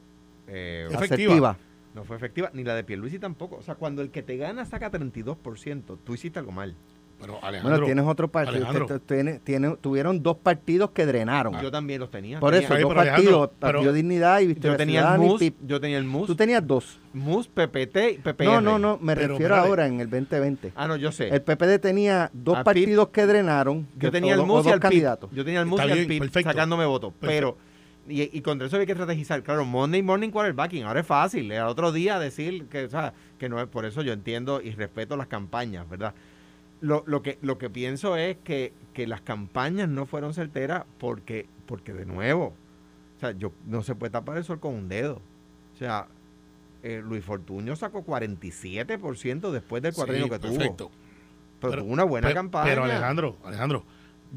[0.49, 1.57] eh, Efectiva.
[1.95, 3.57] No fue efectiva, ni la de Pierluisi tampoco.
[3.57, 6.77] O sea, cuando el que te gana saca 32%, tú hiciste algo mal.
[7.19, 8.57] Pero Alejandro, Bueno, tienes otro partido.
[8.57, 8.87] Alejandro.
[8.87, 11.59] que t- tiene- tiene- tuvieron dos partidos que drenaron.
[11.63, 12.39] Yo también los tenía.
[12.41, 13.51] Por Tenía- eso, dos partidos.
[13.59, 15.57] Partido Dignidad y yo Victoria tenía el Ciudadana y MUS, PIP.
[15.67, 17.01] yo tenía el MUS, Tú tenías dos.
[17.15, 18.45] MUS, PPT y PPR.
[18.45, 18.99] No, no, no.
[19.01, 20.73] Me Pero, refiero ahora en el 2020.
[20.77, 21.29] Ah, no, yo sé.
[21.29, 23.89] El PPD tenía dos A PIP, partidos que drenaron.
[23.97, 25.31] yo tenía el MUS y el candidatos.
[25.33, 26.51] Yo tenía el MUS Está y el perfecto.
[26.51, 27.15] sacándome votos.
[27.21, 27.57] Pero,
[28.09, 29.43] y, y contra eso hay que estrategizar.
[29.43, 30.85] Claro, Monday Morning Quarterbacking.
[30.85, 31.51] Ahora es fácil.
[31.51, 34.71] El otro día decir que, o sea, que no es por eso yo entiendo y
[34.73, 36.15] respeto las campañas, ¿verdad?
[36.87, 41.47] Lo, lo que lo que pienso es que, que las campañas no fueron certeras porque,
[41.67, 42.55] porque de nuevo,
[43.17, 45.21] o sea, yo no se puede tapar el sol con un dedo.
[45.75, 46.07] O sea,
[46.83, 50.53] eh, Luis Fortuño sacó 47% después del cuadrino Sí, que tuvo.
[50.57, 50.91] perfecto.
[51.61, 52.67] Pero, tuvo una buena pe- campaña.
[52.69, 53.85] Pero Alejandro, Alejandro,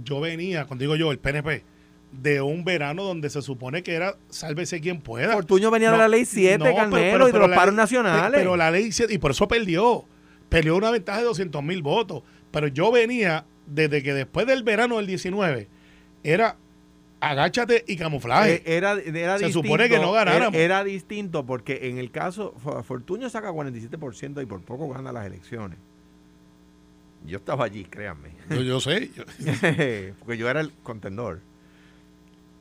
[0.03, 1.63] yo venía, cuando digo yo, el PNP,
[2.11, 5.33] de un verano donde se supone que era sálvese quien pueda.
[5.33, 7.73] Fortuño venía de la ley 7, no, pero- Carmelo, pero- y de pero los paros
[7.73, 8.39] ley- nacionales.
[8.39, 10.05] Pero la ley 7, y por eso perdió.
[10.49, 12.23] Perdió una ventaja de 200 mil votos.
[12.51, 15.67] Pero yo venía desde que después del verano del 19
[16.23, 16.57] era
[17.21, 18.55] agáchate y camuflaje.
[18.55, 20.55] Eh, era, era Se distinto, supone que no ganáramos.
[20.55, 25.11] Era, era distinto porque en el caso, Fo- Fortuño saca 47% y por poco gana
[25.11, 25.77] las elecciones.
[27.25, 28.29] Yo estaba allí, créanme.
[28.49, 29.11] yo, yo sé.
[29.15, 29.23] yo-
[30.19, 31.41] porque yo era el contendor.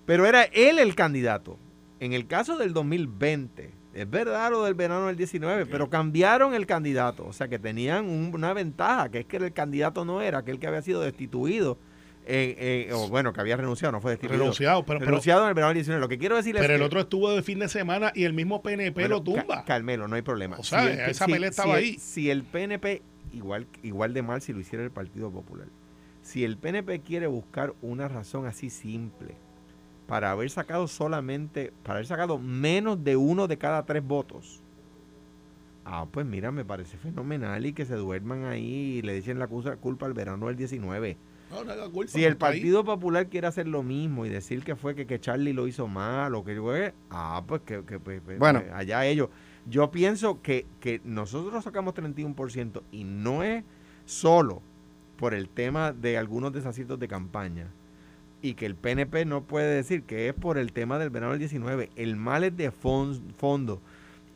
[0.05, 1.59] Pero era él el candidato.
[2.01, 3.71] En el caso del 2020,
[4.03, 7.27] es verdad lo del verano del 19, pero cambiaron el candidato.
[7.27, 10.59] O sea que tenían un- una ventaja, que es que el candidato no era aquel
[10.59, 11.79] que había sido destituido,
[12.27, 14.41] en- en- o bueno, que había renunciado, no fue destituido.
[14.43, 16.01] renunciado, pero, pero, renunciado en el verano del 19.
[16.01, 18.25] Lo que quiero decir es pero el que- otro estuvo de fin de semana y
[18.25, 19.57] el mismo PNP bueno, lo tumba.
[19.61, 20.57] Ca- Carmelo, no hay problema.
[20.59, 21.97] O sea, el- esa pelea estaba ahí.
[21.99, 25.69] si el PNP, igual, igual de mal si lo hiciera el Partido Popular,
[26.23, 29.35] si el PNP quiere buscar una razón así simple
[30.09, 34.63] para haber sacado solamente, para haber sacado menos de uno de cada tres votos,
[35.85, 39.47] ah, pues mira, me parece fenomenal y que se duerman ahí y le echen la
[39.49, 41.19] culpa al verano del 19.
[41.51, 42.39] No, no haga culpa, Si el ahí.
[42.39, 45.87] Partido Popular quiere hacer lo mismo y decir que fue que, que Charlie lo hizo
[45.89, 48.61] mal o que fue, ah, pues que, que, pues, pues, Bueno.
[48.63, 49.29] pues, allá ellos.
[49.67, 53.63] Yo pienso que, que nosotros sacamos 31% y no es
[54.07, 54.63] solo
[55.19, 57.67] por el tema de algunos desaciertos de campaña
[58.43, 61.41] y que el PNP no puede decir que es por el tema del verano del
[61.41, 61.91] 19.
[61.97, 63.81] El mal es de fon- fondo.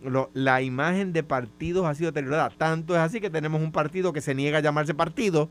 [0.05, 2.51] Lo- la imagen de partidos ha sido deteriorada.
[2.59, 5.49] Tanto es así que tenemos un partido que se niega a llamarse partido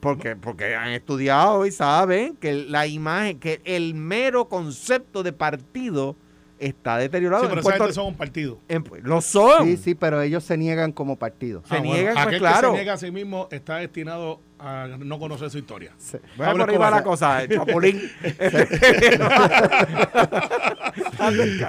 [0.00, 6.16] porque, porque han estudiado y saben que la imagen, que el mero concepto de partido
[6.58, 7.42] está deteriorado.
[7.44, 8.58] Sí, pero esa Puerto- gente son un partido.
[8.68, 9.66] en- lo son.
[9.66, 11.62] Sí, sí, pero ellos se niegan como partido.
[11.66, 12.60] Se Ah, bueno, niegan, pues, aquel claro.
[12.60, 15.92] que se niega a sí mismo está destinado a no conocer su historia.
[15.96, 18.00] Se- Bueno, por ahí va la cosa, Chapulín.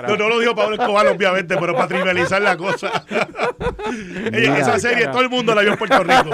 [0.07, 3.05] No, no lo dijo Pablo Escobar, obviamente, pero para trivializar la cosa.
[4.31, 4.57] Mira.
[4.57, 6.29] esa serie todo el mundo la vio en Puerto Rico.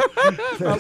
[0.60, 0.78] No,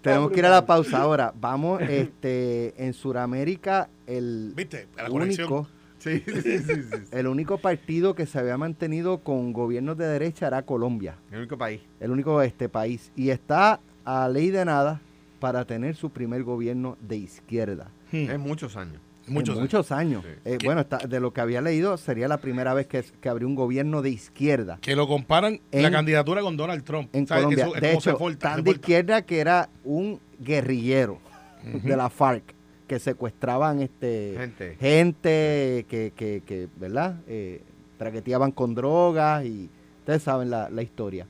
[0.00, 1.32] tenemos que ir a la pausa ahora.
[1.38, 4.88] Vamos, este, en Sudamérica, el ¿Viste?
[4.96, 5.68] La único,
[5.98, 6.96] Sí, sí, sí, sí, sí.
[7.12, 11.56] el único partido que se había mantenido con gobiernos de derecha era Colombia, El único
[11.56, 11.80] país.
[12.00, 15.00] el único este país, y está a ley de nada
[15.40, 17.90] para tener su primer gobierno de izquierda.
[18.12, 18.30] Hmm.
[18.30, 19.00] En muchos años.
[19.28, 19.54] Muchos.
[19.56, 20.24] en muchos años.
[20.24, 20.32] Sí.
[20.44, 23.46] Eh, bueno, está- de lo que había leído, sería la primera vez que, que habría
[23.46, 27.08] un gobierno de izquierda Que lo comparan En- la candidatura con Donald Trump.
[27.14, 27.26] en.
[27.26, 27.66] Colombia.
[27.66, 31.18] Eso es de hecho, tan de izquierda que era un guerrillero
[31.64, 32.42] de la FARC
[32.88, 34.76] que secuestraban este Gente.
[34.80, 37.20] gente que, que, que, ¿verdad?
[37.28, 37.62] Eh,
[37.98, 41.26] traqueteaban con drogas y ustedes saben la, la historia.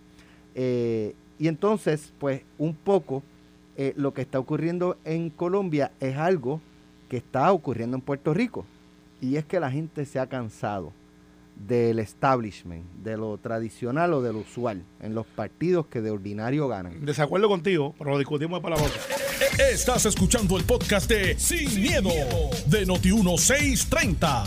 [0.54, 3.24] Eh, y entonces, pues, un poco
[3.76, 6.60] eh, lo que está ocurriendo en Colombia es algo
[7.08, 8.64] que está ocurriendo en Puerto Rico.
[9.20, 10.92] Y es que la gente se ha cansado
[11.56, 16.68] del establishment, de lo tradicional o de lo usual, en los partidos que de ordinario
[16.68, 17.04] ganan.
[17.04, 18.94] Desacuerdo contigo, pero lo discutimos para la boca.
[19.68, 22.10] Estás escuchando el podcast de Sin, miedo,
[22.68, 24.44] de Noti1630.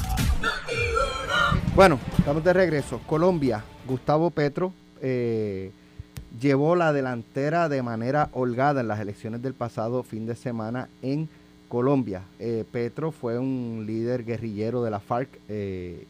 [1.76, 3.02] Bueno, estamos de regreso.
[3.06, 5.74] Colombia, Gustavo Petro eh,
[6.41, 11.30] llevó la delantera de manera holgada en las elecciones del pasado fin de semana en
[11.69, 12.24] Colombia.
[12.39, 16.06] Eh, Petro fue un líder guerrillero de la FARC eh,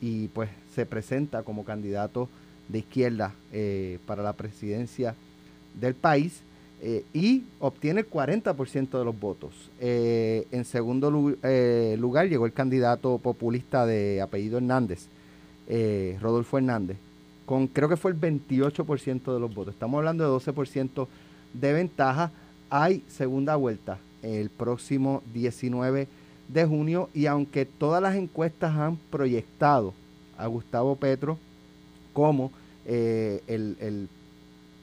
[0.00, 2.28] y pues se presenta como candidato
[2.68, 5.14] de izquierda eh, para la presidencia
[5.80, 6.40] del país
[7.14, 9.52] y obtiene el 40% de los votos.
[9.78, 11.36] En segundo lu-
[11.96, 15.06] lugar llegó el candidato populista de apellido Hernández,
[16.20, 16.96] Rodolfo Hernández,
[17.46, 19.74] con creo que fue el 28% de los votos.
[19.74, 21.06] Estamos hablando de 12%
[21.54, 22.30] de ventaja.
[22.70, 26.06] Hay segunda vuelta el próximo 19
[26.48, 29.94] de junio y aunque todas las encuestas han proyectado
[30.38, 31.38] a Gustavo Petro
[32.12, 32.50] como
[32.84, 34.08] eh, el- el-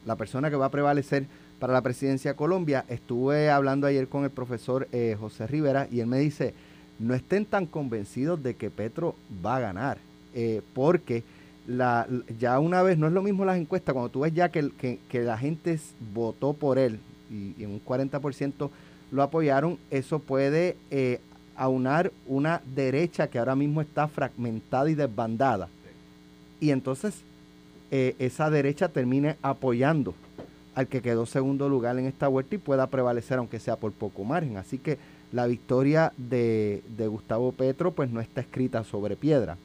[0.05, 1.25] la persona que va a prevalecer
[1.59, 5.99] para la presidencia de Colombia, estuve hablando ayer con el profesor eh, José Rivera y
[5.99, 6.53] él me dice,
[6.99, 9.97] no estén tan convencidos de que Petro va a ganar,
[10.33, 11.23] eh, porque
[11.69, 12.07] la,
[12.39, 15.37] ya una vez, no es lo mismo las encuestas, cuando tú ves ya que, la
[15.37, 15.79] gente
[16.13, 18.69] votó por él y, y un 40%
[19.11, 21.19] lo apoyaron, eso puede eh,
[21.55, 25.69] aunar una derecha que ahora mismo está fragmentada y desbandada.
[26.59, 27.21] Y entonces
[27.91, 30.15] eh, esa derecha termine apoyando
[30.73, 34.23] al que quedó segundo lugar en esta vuelta y pueda prevalecer aunque sea por poco
[34.23, 34.57] margen.
[34.57, 34.97] Así que
[35.31, 39.57] la victoria de, de Gustavo Petro pues no está escrita sobre piedra.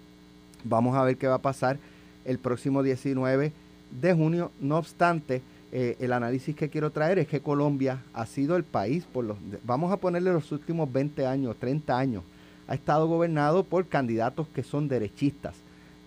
[0.64, 1.78] Vamos a ver qué va a pasar
[2.24, 3.52] el próximo 19
[4.00, 4.50] de junio.
[4.60, 5.42] No obstante,
[5.76, 9.36] eh, el análisis que quiero traer es que Colombia ha sido el país, por los,
[9.64, 12.22] vamos a ponerle los últimos 20 años, 30 años,
[12.68, 15.56] ha estado gobernado por candidatos que son derechistas.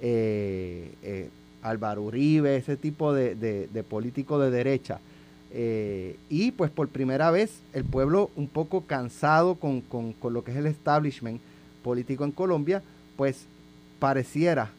[0.01, 1.29] Eh, eh,
[1.61, 4.99] Álvaro Uribe, ese tipo de, de, político de derecha.
[6.29, 9.83] Y pues por primera vez el pueblo un poco cansado con,
[10.31, 11.41] lo que es el establishment
[11.83, 12.83] político en Colombia,
[13.17, 13.47] pues
[13.99, 14.71] pareciera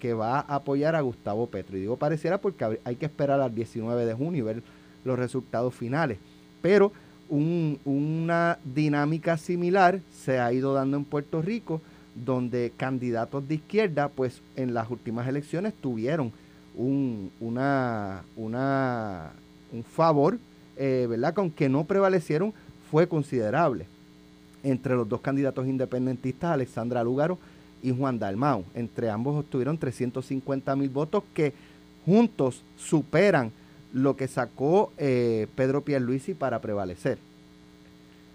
[0.00, 1.76] que va a apoyar a Gustavo Petro.
[1.76, 4.62] Y digo pareciera porque hay que esperar al 19 de junio y ver
[5.04, 6.18] los resultados finales.
[6.60, 6.92] Pero
[7.28, 11.80] un- una dinámica similar se ha ido dando en Puerto Rico,
[12.14, 16.32] donde candidatos de izquierda, pues en las últimas elecciones tuvieron
[16.74, 17.30] un,
[19.72, 20.38] un favor,
[20.76, 21.34] eh, ¿verdad?
[21.34, 22.52] Que aunque no prevalecieron,
[22.90, 23.86] fue considerable.
[24.62, 27.38] Entre los dos candidatos independentistas, Alexandra Lúgaro
[27.82, 28.64] y Juan Dalmau.
[28.74, 31.52] Entre ambos obtuvieron 350 mil votos que
[32.04, 33.52] juntos superan
[33.92, 37.18] lo que sacó eh, Pedro Pierluisi para prevalecer.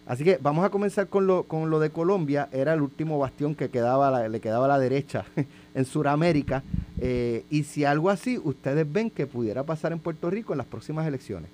[0.06, 2.48] Así que vamos a comenzar con lo, con lo de Colombia.
[2.52, 5.26] Era el último bastión que quedaba, le quedaba a la derecha
[5.74, 6.64] en Sudamérica.
[7.00, 10.68] Eh, y si algo así ustedes ven que pudiera pasar en Puerto Rico en las
[10.68, 11.50] próximas elecciones.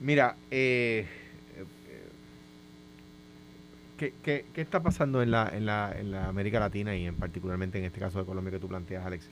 [0.00, 1.06] Mira, eh,
[4.00, 7.16] ¿qué, qué, qué está pasando en la, en, la, en la América Latina y en
[7.16, 9.26] particularmente en este caso de Colombia que tú planteas, Alex?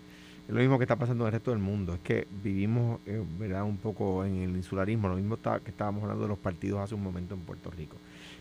[0.46, 1.94] Es lo mismo que está pasando en el resto del mundo.
[1.94, 3.64] Es que vivimos, eh, ¿verdad?
[3.64, 5.08] Un poco en el insularismo.
[5.08, 7.96] Lo mismo está- que estábamos hablando de los partidos hace un momento en Puerto Rico.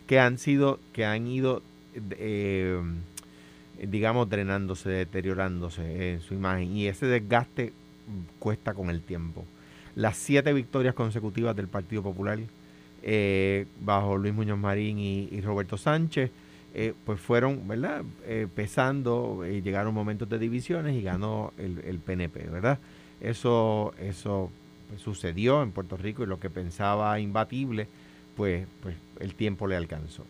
[0.06, 1.62] Que han sido, que han ido,
[2.12, 2.82] eh,
[3.82, 6.76] digamos, drenándose, deteriorándose en su imagen.
[6.76, 7.74] Y ese desgaste
[8.40, 9.46] cuesta con el tiempo.
[9.96, 12.40] Las siete victorias consecutivas del Partido Popular
[13.10, 16.30] eh, bajo Luis Muñoz Marín y, Roberto Sánchez
[16.74, 18.04] eh, pues fueron, ¿verdad?
[18.26, 22.80] Eh, pesando y llegaron momentos de divisiones y ganó el, el PNP, ¿verdad?
[23.22, 24.52] Eso, eso
[24.90, 27.88] pues, sucedió en Puerto Rico y lo que pensaba imbatible,
[28.36, 30.26] pues, pues el tiempo le alcanzó.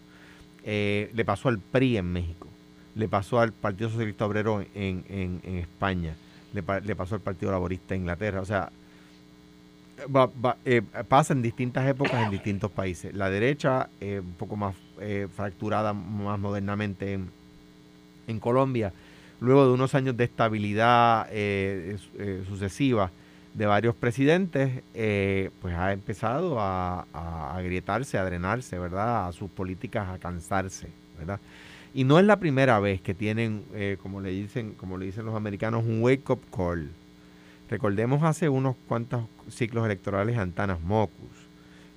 [0.63, 2.47] Eh, le pasó al PRI en México,
[2.95, 6.13] le pasó al Partido Socialista Obrero en, en- en España,
[6.53, 8.71] le, le pasó al Partido Laborista en Inglaterra, o sea,
[10.05, 13.13] va- va- eh, pasa en distintas épocas en distintos países.
[13.13, 18.91] La derecha, eh, un poco más eh, fracturada más modernamente en, Colombia,
[19.39, 23.11] luego de unos años de estabilidad eh, eh, sucesiva
[23.53, 24.83] de varios presidentes,
[25.61, 29.27] pues ha empezado a, a agrietarse, a drenarse, ¿verdad?
[29.27, 31.39] A sus políticas, a cansarse, ¿verdad?
[31.93, 33.63] Y no es la primera vez que tienen,
[34.03, 36.91] como le dicen, como le dicen los americanos, un wake up call.
[37.69, 41.11] Recordemos hace unos cuantos ciclos electorales Antanas Mocus,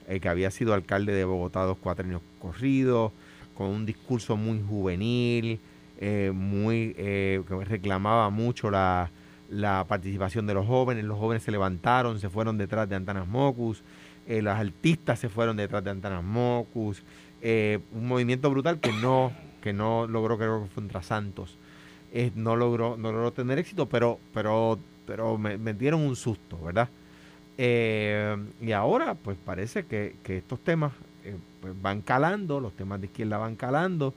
[0.08, 3.12] eh, que había sido alcalde de Bogotá dos cuatro años corridos,
[3.54, 5.60] con un discurso muy juvenil,
[5.98, 9.10] eh, muy eh, que reclamaba mucho la,
[9.48, 11.04] la participación de los jóvenes.
[11.04, 13.84] Los jóvenes se levantaron, se fueron detrás de Antanas Mocus,
[14.26, 17.02] eh, las artistas se fueron detrás de Antanas Mocus,
[17.42, 19.30] eh, un movimiento brutal que no,
[19.62, 21.58] que no logró, creo que fue contra Santos,
[22.34, 26.88] no logró, no logró tener éxito, pero, pero, pero me, dieron un susto, ¿verdad?
[27.58, 30.92] Eh, y ahora, pues parece que, que estos temas
[31.24, 34.14] eh, pues, van calando, los temas de izquierda van calando,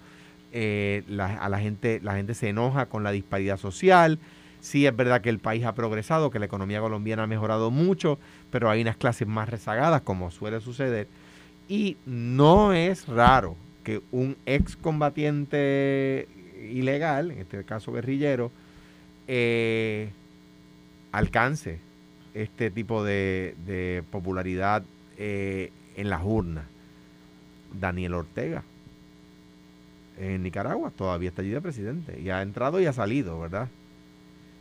[0.51, 4.19] eh, la, a la gente, la gente se enoja con la disparidad social.
[4.59, 8.19] Sí es verdad que el país ha progresado, que la economía colombiana ha mejorado mucho,
[8.51, 11.07] pero hay unas clases más rezagadas, como suele suceder.
[11.67, 16.27] Y no es raro que un excombatiente
[16.71, 18.51] ilegal, en este caso guerrillero,
[19.27, 20.11] eh,
[21.13, 21.79] alcance
[22.33, 24.83] este tipo de, de popularidad
[25.17, 26.65] eh, en las urnas.
[27.79, 28.63] Daniel Ortega
[30.19, 33.67] en Nicaragua todavía está allí de presidente y ha entrado y ha salido, ¿verdad?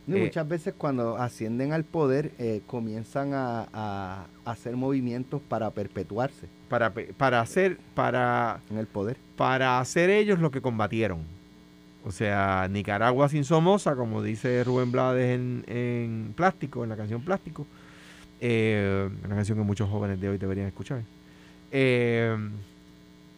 [0.07, 5.71] Y Eh, muchas veces cuando ascienden al poder eh, comienzan a, a hacer movimientos para
[5.71, 9.17] perpetuarse Para, para hacer, para, en el poder.
[9.37, 11.21] para hacer ellos lo que combatieron.
[12.05, 17.21] O sea, Nicaragua sin Somoza, como dice Rubén Blades en, en Plástico, en la canción
[17.21, 17.65] Plástico,
[18.41, 21.01] eh, una canción que muchos jóvenes de hoy deberían escuchar.
[21.71, 22.37] Eh,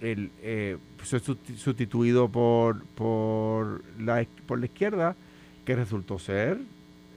[0.02, 5.16] el, eh, fue susti- sustituido por, por, la, por la izquierda,
[5.64, 6.60] que resultó ser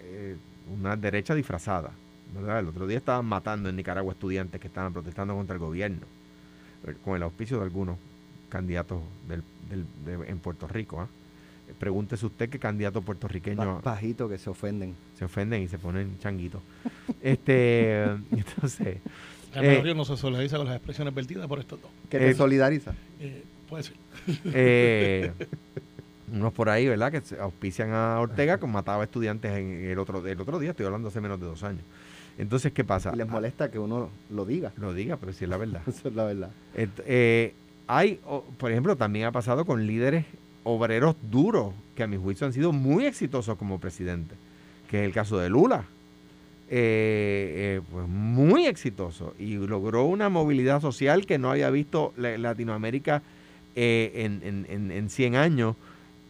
[0.03, 0.37] eh,
[0.79, 1.93] una derecha disfrazada.
[2.35, 2.59] ¿verdad?
[2.61, 6.07] El otro día estaban matando en Nicaragua estudiantes que estaban protestando contra el gobierno,
[6.87, 7.97] eh, con el auspicio de algunos
[8.51, 11.03] candidatos del, del- de- en Puerto Rico.
[11.03, 11.07] Eh,
[11.79, 14.95] Pregúntese usted qué candidato puertorriqueño Bajitos que se ofenden.
[15.19, 16.61] se ofenden y se ponen changuitos.
[17.23, 18.99] este, entonces,
[19.55, 21.91] El Eh, río no se solidariza con las expresiones vertidas por estos dos.
[22.11, 22.95] Que te Eh, solidariza.
[23.21, 23.95] Eh, puede ser.
[24.53, 25.33] eh,
[26.33, 27.11] unos por ahí, ¿verdad?
[27.11, 31.09] Que auspician a Ortega, que mataba estudiantes en el otro, el otro día, estoy hablando
[31.09, 31.83] hace menos de dos años.
[32.37, 33.15] Entonces, ¿qué pasa?
[33.17, 34.73] Les Ah, molesta que uno lo diga.
[34.77, 35.83] Lo diga, pero si es la verdad.
[35.87, 36.51] Eso es la verdad.
[36.77, 37.55] Eh,
[37.87, 38.21] hay,
[38.59, 40.25] por ejemplo, también ha pasado con líderes
[40.75, 44.35] obreros duros, que a mi juicio han sido muy exitosos como presidente,
[44.91, 45.85] que es el caso de Lula.
[46.71, 52.37] Eh, eh, pues muy exitoso y logró una movilidad social que no había visto la-
[52.37, 53.23] Latinoamérica
[53.75, 55.77] eh, en, en, en, en 100 años.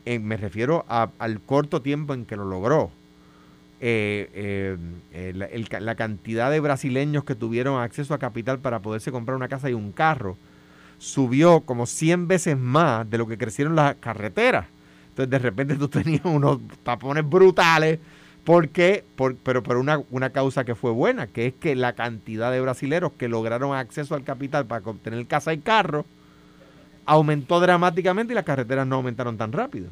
[0.07, 2.93] Eh, me refiero al corto tiempo en que lo logró.
[5.81, 9.75] La cantidad de brasileños que tuvieron acceso a capital para poderse comprar una casa y
[9.75, 10.37] un carro
[10.99, 14.67] subió como 100 veces más de lo que crecieron las carreteras.
[15.11, 17.99] Entonces de repente tú tenías unos tapones brutales.
[18.45, 19.05] ¿Por qué?
[19.17, 22.61] Por- pero por una, una causa que fue buena, que es que la cantidad de
[22.61, 26.07] brasileros que lograron acceso al capital para obtener casa y carro
[27.07, 29.89] aumentó dramáticamente y las carreteras no aumentaron tan rápido.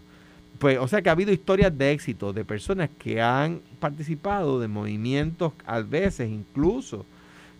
[0.58, 4.68] Pues, o sea que ha habido historias de éxito de personas que han participado de
[4.68, 7.04] movimientos, a veces incluso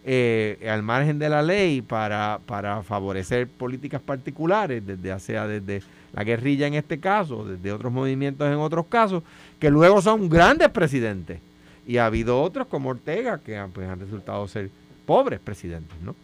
[0.09, 6.23] eh, al margen de la ley, para, para favorecer políticas particulares, desde sea desde la
[6.23, 9.25] guerrilla en este caso, desde otros movimientos en otros casos,
[9.59, 11.41] que luego son grandes presidentes.
[11.89, 14.71] Y ha habido otros como Ortega que han, pues, han resultado ser
[15.05, 16.15] pobres presidentes, ¿no?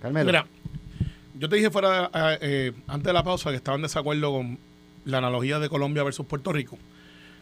[0.00, 0.26] Carmelo.
[0.26, 0.46] Mira,
[1.36, 4.56] yo te dije fuera eh, eh, antes de la pausa que estaba en desacuerdo con
[5.04, 6.78] la analogía de Colombia versus Puerto Rico.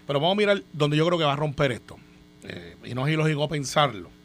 [0.07, 1.99] Pero vamos a mirar donde yo creo que va a romper esto.
[2.45, 4.22] Eh, y no es ilógico pensarlo.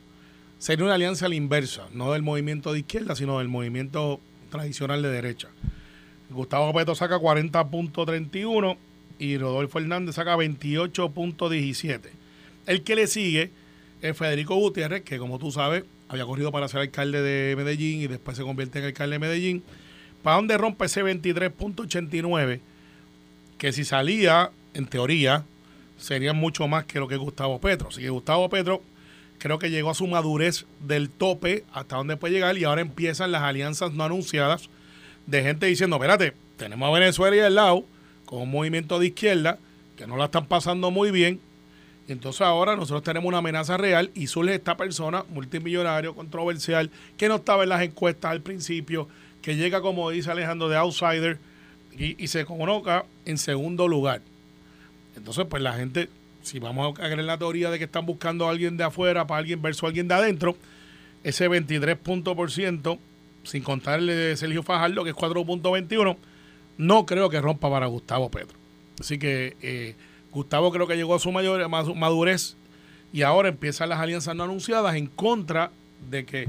[0.59, 5.01] Sería una alianza a la inversa, no del movimiento de izquierda, sino del movimiento tradicional
[5.01, 5.49] de derecha.
[6.29, 8.77] Gustavo Petro saca 40.31
[9.19, 12.01] y Rodolfo Hernández saca 28.17.
[12.65, 13.51] El que le sigue
[14.01, 18.07] es Federico Gutiérrez, que como tú sabes, había corrido para ser alcalde de Medellín y
[18.07, 19.63] después se convierte en alcalde de Medellín,
[20.23, 22.59] ¿para dónde rompe ese 23.89?
[23.57, 25.45] Que si salía, en teoría,
[25.97, 27.89] sería mucho más que lo que Gustavo Petro.
[27.89, 28.81] Así que Gustavo Petro
[29.39, 33.31] creo que llegó a su madurez del tope hasta donde puede llegar y ahora empiezan
[33.31, 34.69] las alianzas no anunciadas
[35.25, 37.85] de gente diciendo, espérate, tenemos a Venezuela ahí al lado
[38.25, 39.59] con un movimiento de izquierda
[39.95, 41.39] que no la están pasando muy bien.
[42.07, 47.27] Y entonces ahora nosotros tenemos una amenaza real y surge esta persona multimillonario, controversial, que
[47.27, 49.09] no estaba en las encuestas al principio,
[49.41, 51.37] que llega, como dice Alejandro, de outsider
[51.97, 54.21] y, y se coloca en segundo lugar.
[55.17, 56.09] Entonces, pues la gente,
[56.47, 59.39] si vamos a creer la teoría de que están buscando a alguien de afuera para
[59.39, 60.55] alguien versus alguien de adentro,
[61.23, 62.99] ese 23 puntos por ciento,
[63.43, 66.15] sin contarle de Sergio Fajardo, que es 4.21,
[66.77, 68.57] no creo que rompa para Gustavo Petro.
[68.99, 69.95] Así que eh,
[70.31, 72.55] Gustavo creo que llegó a su mayor ma- madurez
[73.13, 75.71] y ahora empiezan las alianzas no anunciadas en contra
[76.09, 76.47] de que,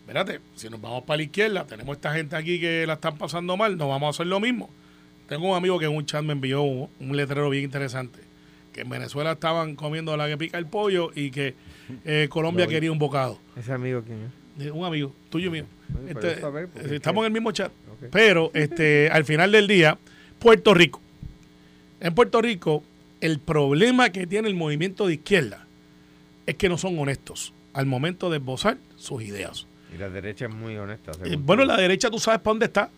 [0.00, 3.56] espérate, si nos vamos para la izquierda, tenemos esta gente aquí que la están pasando
[3.56, 4.68] mal, no vamos a hacer lo mismo.
[5.28, 8.20] Tengo un amigo que en un chat me envió un letrero bien interesante,
[8.78, 11.54] que en Venezuela estaban comiendo la que pica el pollo y que
[12.04, 13.38] eh, Colombia quería un bocado.
[13.56, 14.70] ¿Ese amigo quién es?
[14.70, 15.64] Un amigo, tuyo mío.
[16.08, 17.72] Este, eh, es estamos en el mismo chat.
[18.12, 19.98] Pero este, al final del día,
[20.38, 21.00] Puerto Rico.
[22.00, 22.84] En Puerto Rico,
[23.20, 25.66] el problema que tiene el movimiento de izquierda
[26.46, 29.66] es que no son honestos al momento de esbozar sus ideas.
[29.92, 31.12] Y la derecha es muy honesta.
[31.24, 32.90] Eh, bueno, la derecha tú sabes para dónde está.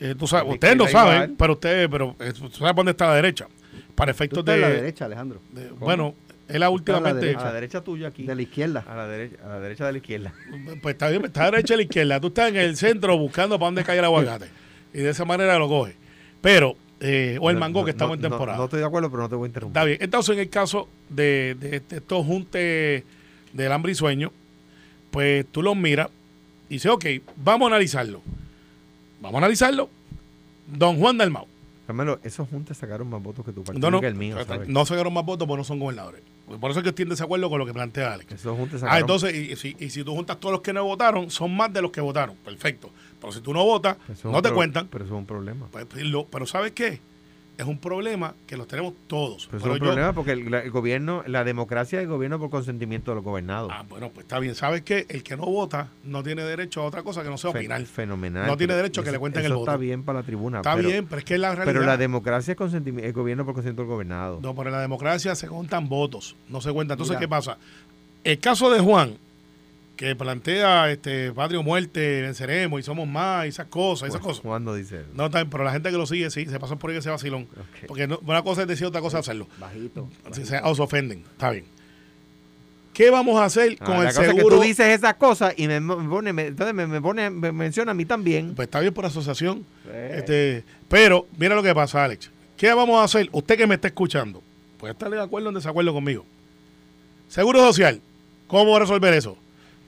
[0.00, 2.90] Eh, tú sabes, La ustedes no saben, pero ustedes, pero eh, tú sabes para dónde
[2.90, 3.48] está la derecha.
[3.98, 5.40] Para Tú efectos estás de, a la derecha, Alejandro.
[5.52, 6.14] de- bueno,
[6.48, 7.40] él estás a la últimamente, derecha.
[7.42, 8.22] A la derecha tuya aquí.
[8.22, 8.84] De la izquierda.
[8.88, 10.32] A la derecha, a la derecha de la izquierda.
[10.80, 12.20] pues está bien, está a la derecha a la izquierda.
[12.20, 14.46] Tú estás en el centro buscando para dónde cae el aguacate.
[14.94, 15.94] Y de esa manera lo coge.
[16.40, 18.56] Pero, eh, o el No, mango no, que estamos no, en no, temporada.
[18.58, 19.76] No, estoy de acuerdo, pero no te voy a interrumpir.
[19.76, 19.98] Está bien.
[20.00, 23.02] Entonces, en el caso de, de- de estos juntes
[23.52, 24.32] del hambre y sueño,
[25.10, 26.08] pues tú los miras
[26.70, 27.04] y dices, ok,
[27.36, 28.22] vamos a analizarlo.
[29.20, 29.90] Vamos a analizarlo.
[30.66, 31.46] Don Juan Dalmau.
[31.88, 34.68] Carmelo, esos juntos sacaron más votos que tu partido No, no, que el mío, ¿sabes?
[34.68, 36.20] no sacaron más votos porque no son gobernadores.
[36.60, 38.30] Por eso es que estoy en desacuerdo con lo que plantea Alex.
[38.32, 39.00] Esos juntos Ah, sacaron...
[39.00, 41.72] entonces, y, y si, y si tú juntas todos los que no votaron, son más
[41.72, 42.36] de los que votaron.
[42.44, 42.90] Perfecto.
[43.18, 44.86] Pero si tú no votas, no te cuentan.
[44.88, 45.66] Pero eso es un problema.
[45.72, 45.86] Pues,
[46.30, 47.00] pero ¿sabes qué?
[47.58, 49.48] Es un problema que los tenemos todos.
[49.50, 52.38] Pero Pero es un yo- problema porque el, el gobierno, la democracia es el gobierno
[52.38, 53.70] por consentimiento de los gobernados.
[53.74, 54.54] Ah, bueno, pues está bien.
[54.54, 55.06] ¿Sabes qué?
[55.08, 57.84] El que no vota no tiene derecho a otra cosa que no sea Fe- opinar.
[57.84, 58.46] fenomenal.
[58.46, 59.80] No tiene derecho a que eso- le cuenten eso el está voto.
[59.80, 60.58] bien para la tribuna.
[60.58, 61.74] Está pero, bien, pero es que es la realidad.
[61.74, 64.38] Pero la democracia es, es gobierno por consentimiento del gobernado.
[64.40, 66.94] No, pero en la democracia se cuentan votos, no se cuentan.
[66.94, 67.20] Entonces, Mira.
[67.20, 67.58] ¿qué pasa?
[68.22, 69.16] El caso de Juan,
[69.98, 74.36] que plantea este patria o muerte, venceremos y somos más, y esas cosas, esas Pues,
[74.36, 74.42] cosas.
[74.42, 75.02] Juan no dice.
[75.12, 77.48] No, bien, pero la gente que lo sigue, sí, se pasan por ahí ese vacilón.
[77.88, 79.48] Porque no- una cosa es decir, otra cosa es hacerlo.
[79.58, 80.08] Bajito.
[80.32, 81.64] Si se, o se ofenden, está bien.
[82.94, 84.56] ¿Qué vamos a hacer Ah, con la el cosa es que seguro?
[84.56, 87.94] tú dices esas cosas y me, pone, me- entonces me, me pone, me menciona a
[87.94, 88.54] mí también.
[88.54, 89.64] Pues está bien por asociación.
[89.88, 90.14] Eh.
[90.18, 92.30] Este, pero mira lo que pasa, Alex.
[92.56, 93.28] ¿Qué vamos a hacer?
[93.32, 94.42] Usted que me está escuchando,
[94.78, 96.24] puede estar de acuerdo o en desacuerdo conmigo.
[97.28, 98.00] Seguro social,
[98.46, 99.36] ¿cómo resolver eso?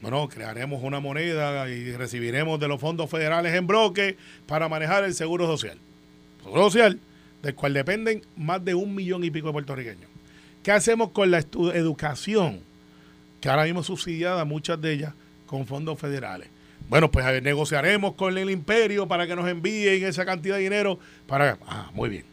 [0.00, 5.14] Bueno, crearemos una moneda y recibiremos de los fondos federales en bloque para manejar el
[5.14, 5.78] seguro social.
[6.42, 6.98] Seguro social,
[7.42, 10.08] del cual dependen más de un millón y pico de puertorriqueños.
[10.62, 12.60] ¿Qué hacemos con la educación?
[13.40, 15.14] Que ahora mismo subsidiada, muchas de ellas,
[15.46, 16.48] con fondos federales.
[16.88, 21.58] Bueno, pues negociaremos con el imperio para que nos envíen esa cantidad de dinero para...
[21.66, 22.24] Ah, muy bien.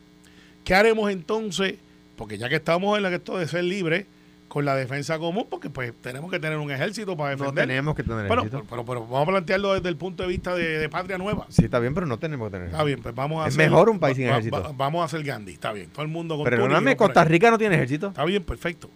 [0.63, 1.76] ¿Qué haremos entonces?
[2.15, 4.05] Porque ya que estamos en la que esto de ser libre,
[4.48, 7.68] con la defensa común, porque pues tenemos que tener un ejército para No defender.
[7.68, 8.64] tenemos que tener bueno, ejército.
[8.70, 11.45] pero, pero, pero vamos a plantearlo desde el punto de vista de, de patria nueva.
[11.50, 13.70] Sí, está bien, pero no tenemos que tener Está bien, pues vamos a Es hacer-
[13.70, 14.62] mejor un país sin ejército.
[14.62, 15.89] va- vamos a hacer Gandhi, está bien.
[15.89, 16.95] Todo el mundo con perdóname.
[16.95, 18.08] Costa Rica no tiene ejército.
[18.08, 18.89] Está bien, perfecto.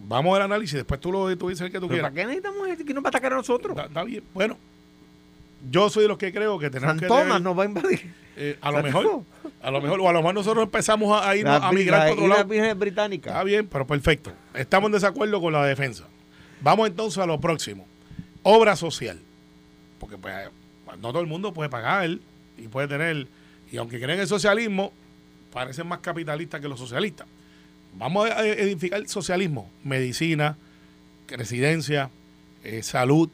[0.00, 2.10] Vamos al análisis, después tú lo tú dices el que tú ¿Pero quieras.
[2.12, 2.84] ¿Para qué necesitamos ejército?
[2.86, 3.70] ¿Quién nos va a atacar a nosotros?
[3.76, 4.22] Está, está bien.
[4.34, 4.56] Bueno,
[5.70, 7.66] yo soy de los que creo que tenemos San que Tomás tener, nos va a
[7.66, 8.12] invadir.
[8.36, 9.22] eh, a lo ¿Se mejor?
[9.62, 12.28] A lo mejor, o a lo mejor nosotros empezamos a, La- a migrar para otro
[12.28, 12.44] lado.
[12.44, 13.42] Virgen Está Británica.
[13.44, 14.32] bien, pero perfecto.
[14.54, 16.04] Estamos en desacuerdo con la defensa.
[16.60, 17.86] Vamos entonces a lo próximo.
[18.42, 19.18] Obra social.
[19.98, 20.34] Porque pues,
[21.00, 22.08] no todo el mundo puede pagar
[22.58, 23.26] y puede tener,
[23.72, 24.92] y aunque creen en el socialismo,
[25.52, 27.26] parecen más capitalistas que los socialistas.
[27.94, 30.56] Vamos a edificar el socialismo, medicina,
[31.28, 32.10] residencia,
[32.62, 33.28] eh, salud.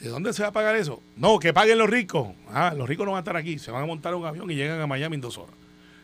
[0.00, 1.02] ¿De dónde se va a pagar eso?
[1.16, 2.28] No, que paguen los ricos.
[2.50, 4.54] Ah, los ricos no van a estar aquí, se van a montar un avión y
[4.54, 5.54] llegan a Miami en dos horas.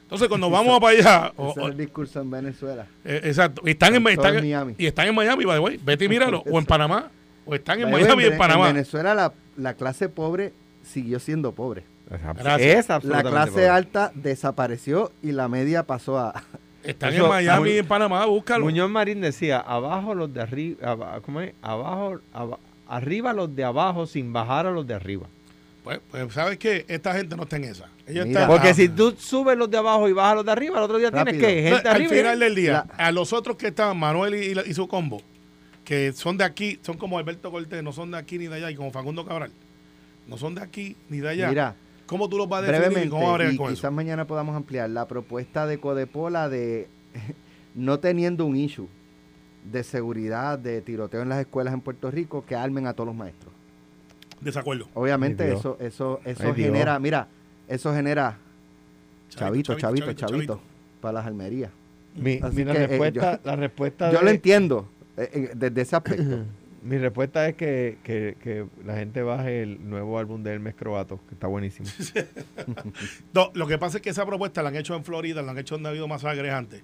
[0.03, 2.87] Entonces, cuando vamos para allá, o- Ese es el discurso en Venezuela.
[3.05, 3.63] eh, exacto.
[3.65, 4.75] Y están, en, están en Miami.
[4.77, 5.81] Y están en Miami, by the way.
[5.83, 6.43] Vete y míralo.
[6.51, 7.11] o en Panamá.
[7.47, 8.67] O están en way, Miami y en Panamá.
[8.69, 10.53] Venezuela la, la clase pobre
[10.83, 11.85] siguió siendo pobre.
[12.09, 12.61] Gracias.
[12.61, 13.69] Es La clase pobre.
[13.69, 16.43] alta desapareció y la media pasó a...
[16.83, 18.25] Están Eso- en Miami y en Panamá.
[18.27, 18.65] Búscalo.
[18.65, 21.53] Muñoz Marín decía, abajo los de arriba, ¿cómo es?
[21.63, 22.59] Abajo, aba-
[22.91, 25.27] arriba los de abajo sin bajar a los de arriba.
[25.85, 26.85] Pues, pues ¿sabes qué?
[26.89, 27.87] Esta gente no está en esa.
[28.07, 28.75] Ellos Mira, están- Porque Ah.
[28.75, 31.39] si tú subes los de abajo y bajas los de arriba, el otro día tienes
[31.39, 32.11] que gente al arriba.
[32.15, 34.87] final del día, La- a los otros que están, Manuel y, y la- y su
[34.89, 35.23] combo,
[35.85, 38.71] que son de aquí, son como Alberto Cortés, no son de aquí ni de allá,
[38.71, 39.51] y como Facundo Cabral,
[40.27, 41.49] no son de aquí ni de allá.
[41.49, 41.75] Mira,
[42.07, 43.91] ¿Cómo tú los vas a definir y brevemente, cómo y con quizás eso?
[43.93, 46.89] mañana podamos ampliar la propuesta de Codepola de
[47.77, 48.89] no teniendo un issue
[49.65, 53.17] de seguridad, de tiroteo en las escuelas en Puerto Rico, que armen a todos los
[53.17, 53.53] maestros.
[54.41, 54.89] Desacuerdo.
[54.95, 56.67] Obviamente Ay, eso eso eso Ay, Dios.
[56.69, 57.29] genera, mira,
[57.69, 58.39] eso genera
[59.29, 60.61] chavito, Chavito, chavito, chavito,
[61.01, 61.71] para las almerías.
[62.17, 66.45] Mi, eh, respuesta, yo- la respuesta Yo de- lo entiendo eh, eh, desde ese aspecto.
[66.83, 71.21] Mi respuesta es que, que, que la gente baje el nuevo álbum de Hermes Croato,
[71.29, 71.87] que está buenísimo.
[73.35, 75.59] No, lo que pasa es que esa propuesta la han hecho en Florida, la han
[75.59, 76.83] hecho donde ha habido masacres antes,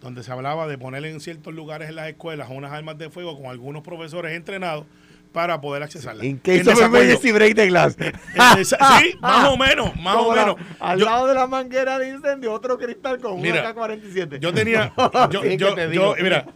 [0.00, 3.36] donde se hablaba de poner en ciertos lugares en las escuelas unas armas de fuego
[3.36, 4.84] con algunos profesores entrenados
[5.32, 6.24] para poder accesarlas.
[6.24, 6.86] En desacuerdo.
[6.96, 7.96] emergency break the glass.
[8.64, 10.56] Sí, más o menos, más o la- menos.
[10.80, 14.38] al Yo- lado de la manguera de incendio, otro cristal con Mira, una K-47.
[14.38, 14.92] Yo tenía,
[15.30, 16.14] yo, Sí, yo, te yo- digo.
[16.22, 16.46] mira,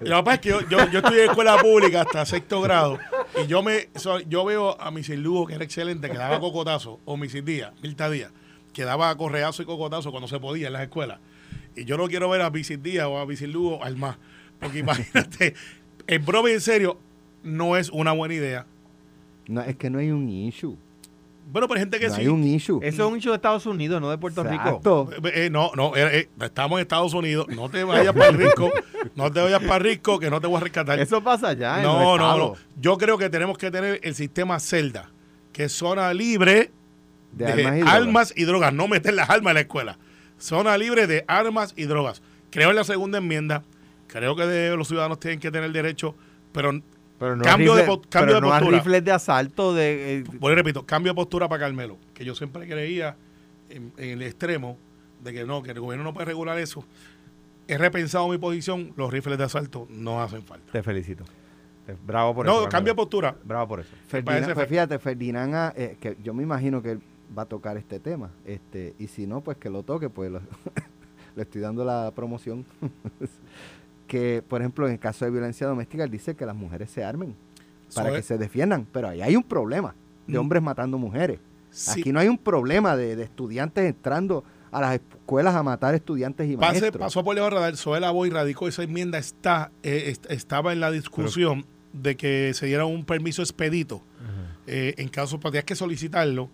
[0.00, 2.98] lo que pasa es que yo, yo, yo estudié en escuela pública hasta sexto grado
[3.42, 6.98] y yo me, so- yo veo a Misil Lugo, que era excelente, que daba cocotazo,
[7.04, 8.32] o Misil Díaz, Mirta Díaz,
[8.72, 11.20] que daba correazo y cocotazo cuando se podía en las escuelas.
[11.76, 14.16] Y yo no quiero ver a Misil Díaz o a Misil Lugo al más,
[14.60, 15.54] porque imagínate,
[16.06, 16.98] en broma y en serio,
[17.42, 18.66] no es una buena idea.
[19.48, 20.76] No, es que no hay un issue.
[21.50, 22.20] Bueno, pero hay gente que No sí.
[22.22, 22.78] hay un issue.
[22.82, 24.54] Eso es un hecho de Estados Unidos, no de Puerto Rico.
[24.54, 25.10] Exacto.
[25.24, 28.38] Eh, eh, no, no, eh, eh, estamos en Estados Unidos, no te vayas para el
[28.38, 28.70] rico,
[29.16, 30.98] no te vayas para el rico, que no te voy a rescatar.
[31.00, 32.54] Eso pasa allá en No, no, no.
[32.80, 35.10] Yo creo que tenemos que tener el sistema Zelda,
[35.52, 36.70] que es zona libre
[37.32, 37.94] De, de, armas y drogas.
[37.94, 38.72] armas y drogas.
[38.72, 39.98] No meter las armas en la escuela.
[40.42, 42.20] Zona libre de armas y drogas.
[42.50, 43.62] Creo en la segunda enmienda.
[44.08, 46.14] Creo que de- los ciudadanos tienen que tener derecho,
[46.52, 46.72] pero
[47.18, 48.78] Pero no Cambio de rifles- po- cambio pero de no postura.
[48.78, 50.18] rifles de asalto de...
[50.18, 53.14] eh, Bueno, repito, cambio de postura para Carmelo, que yo siempre creía
[53.70, 54.76] en, en el extremo
[55.22, 56.84] de que no, que el gobierno no puede regular eso.
[57.68, 60.72] He repensado mi posición, los rifles de asalto no hacen falta.
[60.72, 61.22] te felicito.
[61.86, 62.52] Te- Bravo por eso.
[62.52, 62.70] No, Carmelo.
[62.72, 63.36] cambio de postura.
[63.44, 63.90] Bravo por eso.
[64.10, 67.00] Ferdinand- pues fíjate, Ferdinand, ah, eh, que yo me imagino que él
[67.36, 68.30] va a tocar este tema.
[68.44, 70.40] este Y si no, pues que lo toque, pues lo-
[71.36, 72.64] le estoy dando la promoción.
[74.06, 77.04] que, por ejemplo, en el caso de violencia doméstica, él dice que las mujeres se
[77.04, 77.34] armen
[77.94, 78.86] para que es- se defiendan.
[78.92, 79.94] Pero ahí hay un problema
[80.26, 80.40] de Mm.
[80.40, 81.38] hombres matando mujeres.
[81.70, 82.00] Sí.
[82.02, 86.48] Aquí no hay un problema de, de estudiantes entrando a las escuelas a matar estudiantes
[86.50, 87.00] y Pase, maestros.
[87.00, 90.90] pasó por del radar, Zoela Boy radicó esa enmienda, está, eh, est- estaba en la
[90.90, 94.02] discusión de que se diera un permiso expedito
[94.66, 96.48] eh, en caso, pues tenías que solicitarlo.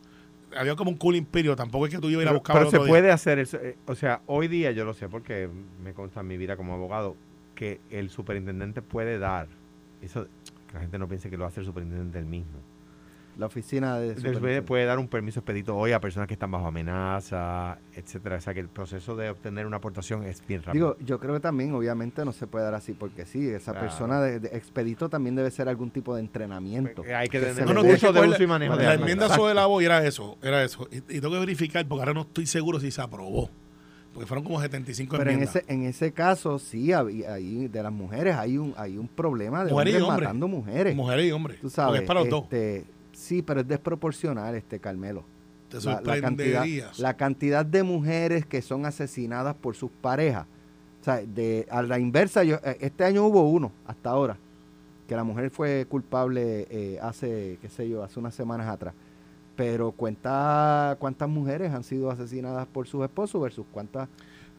[0.57, 2.57] Había como un cooling period, tampoco es que tú ibas a ir a Pero, buscar
[2.59, 3.59] pero se puede hacer eso.
[3.59, 5.49] eh, O sea, hoy día yo lo sé porque
[5.83, 7.17] me consta en mi vida como abogado
[7.55, 9.49] que el superintendente puede dar.
[10.01, 10.27] Eso,
[10.69, 12.59] que la gente no piense que lo hace el superintendente él mismo.
[13.39, 14.15] La oficina de...
[14.15, 14.65] Puede, supervisión.
[14.65, 18.37] puede dar un permiso expedito hoy a personas que están bajo amenaza, etcétera.
[18.37, 20.97] O sea, que el proceso de obtener una aportación es bien rápido.
[20.97, 23.87] Digo, yo creo que también, obviamente, no se puede dar así porque sí, esa Claro.
[23.87, 27.05] persona de, de expedito también debe ser algún tipo de entrenamiento.
[27.05, 28.95] Eh, hay que que tener No, no, curso que de uso y manejo de La
[28.95, 29.45] enmienda Exacto.
[29.45, 30.89] Zoela Boy era eso, era eso.
[30.91, 33.51] Y, y tengo que verificar porque ahora no estoy seguro si se aprobó.
[34.13, 35.57] Porque fueron como 75 Pero en enmiendas.
[35.63, 39.65] ese, en ese caso, sí, hay, hay- de las mujeres hay un, hay un problema
[39.65, 40.97] de Mujeres y hombres matando mujeres.
[40.97, 41.61] Mujeres y hombres.
[41.61, 42.49] Tú sabes, Porque es para los dos.
[43.19, 45.25] Sí, pero es desproporcional este Carmelo.
[45.69, 46.99] Te La, la cantidad, sorprenderías.
[46.99, 50.47] la cantidad de mujeres que son asesinadas por sus parejas.
[51.01, 54.37] O sea, de, a la inversa, yo, eh, este año hubo uno, hasta ahora,
[55.07, 58.95] que la mujer fue culpable eh, hace, qué sé yo, hace unas semanas atrás.
[59.57, 64.09] Pero cuenta cuántas mujeres han sido asesinadas por sus esposos versus cuántas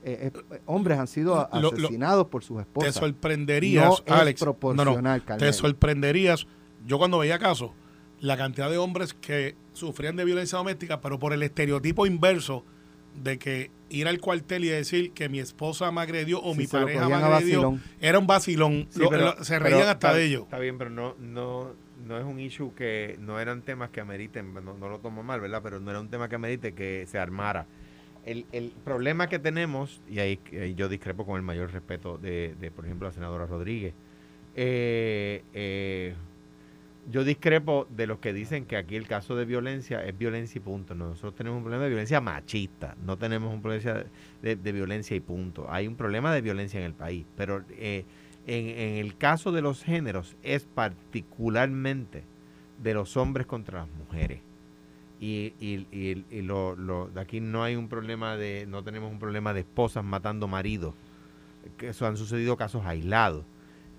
[0.03, 2.95] eh, eh, hombres han sido Lo- lo- asesinados por sus te esposas.
[2.95, 4.41] sorprenderías, No es Alex.
[4.41, 5.53] proporcional, te Carmelo.
[5.53, 6.47] sorprenderías.
[6.85, 7.71] Yo cuando veía casos,
[8.21, 12.65] la cantidad de hombres que sufrían de violencia doméstica, pero por el estereotipo inverso
[13.15, 16.67] de que ir al cuartel y decir que mi esposa me agredió o Sí, mi
[16.67, 18.87] pareja me agredió, era un vacilón.
[18.89, 20.43] Sí, Lo- pero- lo- se pero reían hasta está- de ellos.
[20.43, 21.73] Está bien, pero no, no,
[22.05, 25.39] no es un issue que no eran temas que ameriten, no, no lo tomo mal,
[25.41, 25.61] ¿verdad?
[25.63, 27.65] Pero no era un tema que amerite que se armara.
[28.25, 32.53] El, el problema que tenemos, y ahí, ahí yo discrepo con el mayor respeto de,
[32.59, 33.93] de, por ejemplo, la senadora Rodríguez,
[34.55, 36.15] eh, eh,
[37.11, 40.61] yo discrepo de los que dicen que aquí el caso de violencia es violencia y
[40.61, 40.93] punto.
[40.95, 44.03] No, nosotros tenemos un problema de violencia machista, no tenemos un problema
[44.41, 45.65] de, violencia y punto.
[45.71, 48.05] Hay un problema de violencia en el país, pero eh,
[48.47, 52.23] en, en el caso de los géneros es particularmente
[52.81, 54.41] de los hombres contra las mujeres.
[55.19, 59.19] Y, y, y- y lo, lo- aquí no hay un problema de, no tenemos un
[59.19, 60.93] problema de esposas matando maridos,
[61.77, 63.43] que eso han sucedido casos aislados.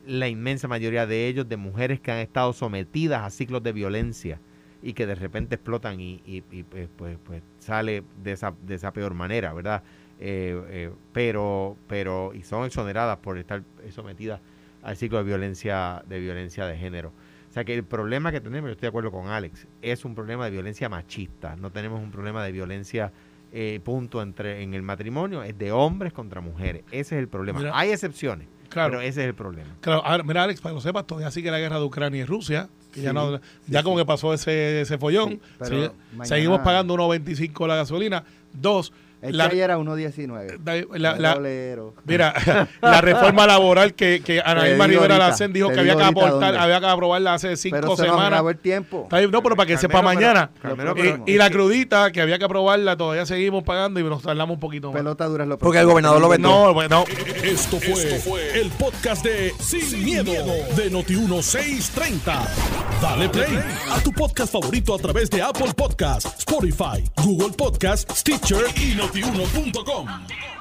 [0.07, 4.41] La inmensa mayoría de ellos de mujeres que han estado sometidas a ciclos de violencia
[4.83, 8.75] y que de repente explotan y, y- y, pues, pues, pues sale de esa, de
[8.77, 9.83] esa peor manera, ¿verdad?
[10.19, 14.41] Eh, eh, pero, pero, y son exoneradas por estar sometidas
[14.83, 17.13] al ciclo de violencia, de violencia de género.
[17.49, 20.15] O sea que el problema que tenemos, yo estoy de acuerdo con Alex, es un
[20.15, 21.57] problema de violencia machista.
[21.57, 23.13] No tenemos un problema de violencia,
[23.53, 26.85] eh, punto, entre en el matrimonio, es de hombres contra mujeres.
[26.93, 27.59] Ese es el problema.
[27.59, 27.73] Mira.
[27.79, 28.91] Hay excepciones, Claro.
[28.93, 29.69] pero ese es el problema.
[29.83, 32.25] Claro, ahora, mira, Alex, para que lo sepas, todavía sigue la guerra de Ucrania y
[32.25, 32.69] Rusia.
[32.95, 34.03] Que ya no, sí, ya como sí.
[34.03, 35.41] que pasó ese, ese follón.
[35.59, 38.25] Pero mañana- Seguimos pagando 1.25 la gasolina.
[38.53, 38.93] Dos,
[39.23, 40.59] Es la, que ayer era 1.19.
[40.65, 41.95] la- la- la- Bolero.
[42.07, 42.35] mira,
[42.81, 46.81] la reforma laboral que, que Ana Irma Rivera Lacen dijo que había que aportar, había
[46.81, 48.43] que aprobarla hace cinco Pero semanas.
[48.49, 49.09] el tiempo.
[49.31, 50.51] No, pero para que sepa Carmelo, pero- mañana.
[50.63, 54.23] Carmelo, pero- y, y la crudita, que había que aprobarla, todavía seguimos pagando y nos
[54.23, 54.97] tardamos un poquito más.
[54.97, 56.43] Pelota dura es lo Porque el gobernador lo vetó.
[56.69, 57.05] No, pues, no.
[57.43, 60.33] Esto fue, el podcast de Sin, miedo,
[60.77, 62.49] de Noti1630.
[63.01, 63.59] Dale play
[63.91, 70.60] a tu podcast favorito a través de Apple Podcasts, Spotify, Google Podcasts, Stitcher y notiuno.com.